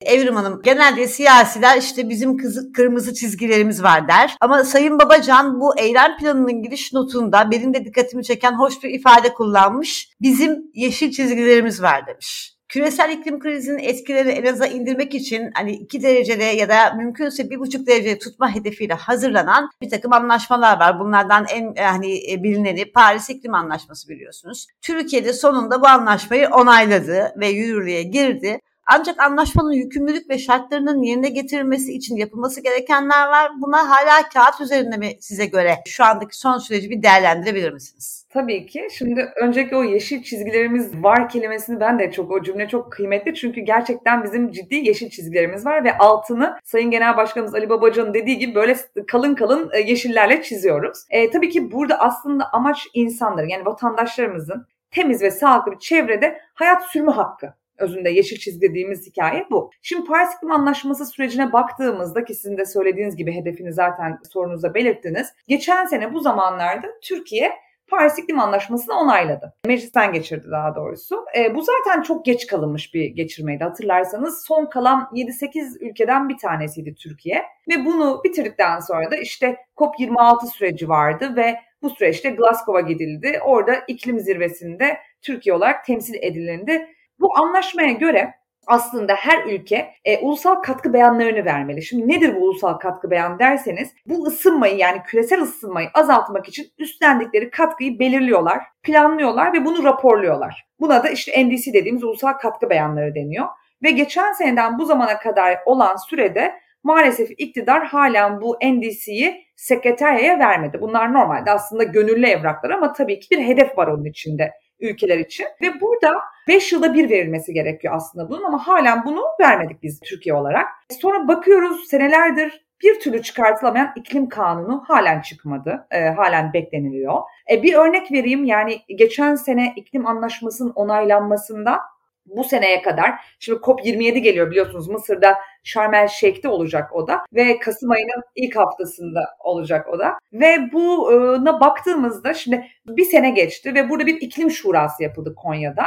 Evrim 0.00 0.36
Hanım 0.36 0.62
genelde 0.62 1.08
siyasiler 1.08 1.78
işte 1.78 2.08
bizim 2.08 2.36
kızı, 2.36 2.72
kırmızı 2.72 3.14
çizgilerimiz 3.14 3.82
var 3.82 4.08
der. 4.08 4.36
Ama 4.40 4.64
Sayın 4.64 4.98
Babacan 4.98 5.60
bu 5.60 5.78
eylem 5.78 6.16
planının 6.16 6.62
giriş 6.62 6.92
notunda 6.92 7.50
benim 7.50 7.74
de 7.74 7.84
dikkatimi 7.84 8.24
çeken 8.24 8.52
hoş 8.52 8.82
bir 8.82 8.90
ifade 8.90 9.34
kullanmış. 9.34 10.10
Bizim 10.20 10.70
yeşil 10.74 11.10
çizgilerimiz 11.10 11.82
var 11.82 12.06
demiş 12.06 12.55
küresel 12.68 13.10
iklim 13.10 13.40
krizinin 13.40 13.78
etkilerini 13.78 14.32
en 14.32 14.52
aza 14.52 14.66
indirmek 14.66 15.14
için 15.14 15.50
hani 15.54 15.72
2 15.72 16.02
derecede 16.02 16.44
ya 16.44 16.68
da 16.68 16.94
mümkünse 16.94 17.42
1,5 17.42 17.86
derecede 17.86 18.18
tutma 18.18 18.54
hedefiyle 18.54 18.94
hazırlanan 18.94 19.70
bir 19.82 19.90
takım 19.90 20.12
anlaşmalar 20.12 20.80
var. 20.80 21.00
Bunlardan 21.00 21.46
en 21.50 21.74
hani 21.74 22.32
e, 22.32 22.42
bilineni 22.42 22.92
Paris 22.92 23.30
İklim 23.30 23.54
Anlaşması 23.54 24.08
biliyorsunuz. 24.08 24.66
Türkiye'de 24.82 25.32
sonunda 25.32 25.80
bu 25.80 25.86
anlaşmayı 25.86 26.48
onayladı 26.48 27.32
ve 27.36 27.48
yürürlüğe 27.48 28.02
girdi. 28.02 28.60
Ancak 28.86 29.20
anlaşmanın 29.20 29.72
yükümlülük 29.72 30.30
ve 30.30 30.38
şartlarının 30.38 31.02
yerine 31.02 31.28
getirilmesi 31.28 31.92
için 31.92 32.16
yapılması 32.16 32.60
gerekenler 32.60 33.26
var. 33.26 33.50
Buna 33.60 33.90
hala 33.90 34.28
kağıt 34.28 34.60
üzerinde 34.60 34.96
mi 34.96 35.16
size 35.20 35.46
göre 35.46 35.74
şu 35.86 36.04
andaki 36.04 36.38
son 36.38 36.58
süreci 36.58 36.90
bir 36.90 37.02
değerlendirebilir 37.02 37.72
misiniz? 37.72 38.25
Tabii 38.36 38.66
ki. 38.66 38.88
Şimdi 38.92 39.32
önceki 39.36 39.76
o 39.76 39.84
yeşil 39.84 40.22
çizgilerimiz 40.22 41.02
var 41.02 41.28
kelimesini 41.28 41.80
ben 41.80 41.98
de 41.98 42.12
çok 42.12 42.30
o 42.30 42.42
cümle 42.42 42.68
çok 42.68 42.92
kıymetli. 42.92 43.34
Çünkü 43.34 43.60
gerçekten 43.60 44.24
bizim 44.24 44.50
ciddi 44.50 44.74
yeşil 44.74 45.10
çizgilerimiz 45.10 45.66
var 45.66 45.84
ve 45.84 45.98
altını 45.98 46.58
Sayın 46.64 46.90
Genel 46.90 47.16
Başkanımız 47.16 47.54
Ali 47.54 47.68
Babacan'ın 47.68 48.14
dediği 48.14 48.38
gibi 48.38 48.54
böyle 48.54 48.76
kalın 49.06 49.34
kalın 49.34 49.70
e, 49.72 49.80
yeşillerle 49.80 50.42
çiziyoruz. 50.42 50.98
E, 51.10 51.30
tabii 51.30 51.48
ki 51.48 51.72
burada 51.72 51.98
aslında 52.00 52.44
amaç 52.52 52.86
insanların 52.94 53.48
yani 53.48 53.66
vatandaşlarımızın 53.66 54.66
temiz 54.90 55.22
ve 55.22 55.30
sağlıklı 55.30 55.72
bir 55.72 55.78
çevrede 55.78 56.40
hayat 56.54 56.82
sürme 56.82 57.12
hakkı 57.12 57.54
özünde 57.78 58.10
yeşil 58.10 58.38
çizgi 58.38 58.68
dediğimiz 58.68 59.06
hikaye 59.06 59.46
bu. 59.50 59.70
Şimdi 59.82 60.06
Paris 60.06 60.34
İklim 60.36 60.50
Anlaşması 60.50 61.06
sürecine 61.06 61.52
baktığımızda 61.52 62.24
ki 62.24 62.34
sizin 62.34 62.56
de 62.56 62.66
söylediğiniz 62.66 63.16
gibi 63.16 63.32
hedefini 63.32 63.72
zaten 63.72 64.18
sorunuzda 64.32 64.74
belirttiniz. 64.74 65.32
Geçen 65.48 65.86
sene 65.86 66.14
bu 66.14 66.20
zamanlarda 66.20 66.86
Türkiye 67.02 67.52
Paris 67.90 68.18
İklim 68.18 68.38
Anlaşması'nı 68.38 68.94
onayladı. 68.94 69.54
Meclisten 69.66 70.12
geçirdi 70.12 70.46
daha 70.50 70.74
doğrusu. 70.74 71.24
E, 71.38 71.54
bu 71.54 71.62
zaten 71.62 72.02
çok 72.02 72.24
geç 72.24 72.46
kalınmış 72.46 72.94
bir 72.94 73.04
geçirmeydi 73.04 73.64
hatırlarsanız. 73.64 74.44
Son 74.46 74.66
kalan 74.66 75.08
7-8 75.12 75.78
ülkeden 75.80 76.28
bir 76.28 76.38
tanesiydi 76.38 76.94
Türkiye. 76.94 77.42
Ve 77.68 77.84
bunu 77.84 78.20
bitirdikten 78.24 78.80
sonra 78.80 79.10
da 79.10 79.16
işte 79.16 79.56
COP26 79.76 80.46
süreci 80.46 80.88
vardı 80.88 81.36
ve 81.36 81.56
bu 81.82 81.90
süreçte 81.90 82.30
Glasgow'a 82.30 82.80
gidildi. 82.80 83.40
Orada 83.44 83.74
iklim 83.88 84.20
zirvesinde 84.20 84.98
Türkiye 85.22 85.54
olarak 85.54 85.84
temsil 85.84 86.14
edilindi 86.14 86.88
bu 87.20 87.38
anlaşmaya 87.38 87.92
göre 87.92 88.34
aslında 88.66 89.14
her 89.14 89.44
ülke 89.44 89.92
e, 90.04 90.18
ulusal 90.18 90.54
katkı 90.54 90.92
beyanlarını 90.92 91.44
vermeli. 91.44 91.82
Şimdi 91.82 92.08
nedir 92.08 92.36
bu 92.36 92.44
ulusal 92.44 92.74
katkı 92.74 93.10
beyan 93.10 93.38
derseniz 93.38 93.92
bu 94.06 94.26
ısınmayı 94.26 94.76
yani 94.76 95.02
küresel 95.06 95.42
ısınmayı 95.42 95.88
azaltmak 95.94 96.48
için 96.48 96.66
üstlendikleri 96.78 97.50
katkıyı 97.50 97.98
belirliyorlar, 97.98 98.62
planlıyorlar 98.82 99.52
ve 99.52 99.64
bunu 99.64 99.84
raporluyorlar. 99.84 100.66
Buna 100.80 101.04
da 101.04 101.08
işte 101.08 101.46
NDC 101.46 101.72
dediğimiz 101.72 102.04
ulusal 102.04 102.32
katkı 102.32 102.70
beyanları 102.70 103.14
deniyor. 103.14 103.46
Ve 103.82 103.90
geçen 103.90 104.32
seneden 104.32 104.78
bu 104.78 104.84
zamana 104.84 105.18
kadar 105.18 105.58
olan 105.66 105.96
sürede 105.96 106.54
maalesef 106.82 107.30
iktidar 107.38 107.86
halen 107.86 108.40
bu 108.40 108.56
NDC'yi 108.64 109.46
sekreteryaya 109.56 110.38
vermedi. 110.38 110.78
Bunlar 110.80 111.12
normalde 111.12 111.50
aslında 111.50 111.82
gönüllü 111.82 112.26
evraklar 112.26 112.70
ama 112.70 112.92
tabii 112.92 113.20
ki 113.20 113.26
bir 113.30 113.42
hedef 113.42 113.78
var 113.78 113.86
onun 113.86 114.04
içinde 114.04 114.52
ülkeler 114.80 115.18
için. 115.18 115.46
Ve 115.62 115.80
burada 115.80 116.14
5 116.48 116.72
yılda 116.72 116.94
bir 116.94 117.10
verilmesi 117.10 117.52
gerekiyor 117.52 117.94
aslında 117.96 118.30
bunun 118.30 118.44
ama 118.44 118.66
halen 118.66 119.04
bunu 119.04 119.22
vermedik 119.40 119.82
biz 119.82 120.00
Türkiye 120.00 120.34
olarak. 120.34 120.66
Sonra 121.00 121.28
bakıyoruz 121.28 121.88
senelerdir 121.88 122.66
bir 122.82 123.00
türlü 123.00 123.22
çıkartılamayan 123.22 123.92
iklim 123.96 124.28
kanunu 124.28 124.84
halen 124.86 125.20
çıkmadı. 125.20 125.86
E, 125.90 126.04
halen 126.04 126.52
bekleniliyor. 126.52 127.22
E, 127.50 127.62
bir 127.62 127.74
örnek 127.74 128.12
vereyim 128.12 128.44
yani 128.44 128.80
geçen 128.88 129.34
sene 129.34 129.72
iklim 129.76 130.06
anlaşmasının 130.06 130.70
onaylanmasında 130.70 131.80
bu 132.26 132.44
seneye 132.44 132.82
kadar 132.82 133.14
şimdi 133.38 133.58
COP27 133.58 134.18
geliyor 134.18 134.50
biliyorsunuz 134.50 134.88
Mısır'da 134.88 135.38
Sharm 135.64 135.94
el 135.94 136.08
Şeyh'te 136.08 136.48
olacak 136.48 136.94
o 136.94 137.08
da 137.08 137.24
ve 137.32 137.58
Kasım 137.58 137.90
ayının 137.90 138.22
ilk 138.36 138.56
haftasında 138.56 139.20
olacak 139.40 139.88
o 139.88 139.98
da 139.98 140.18
ve 140.32 140.72
buna 140.72 141.60
baktığımızda 141.60 142.34
şimdi 142.34 142.66
bir 142.86 143.04
sene 143.04 143.30
geçti 143.30 143.74
ve 143.74 143.90
burada 143.90 144.06
bir 144.06 144.20
iklim 144.20 144.50
şurası 144.50 145.02
yapıldı 145.02 145.34
Konya'da. 145.34 145.86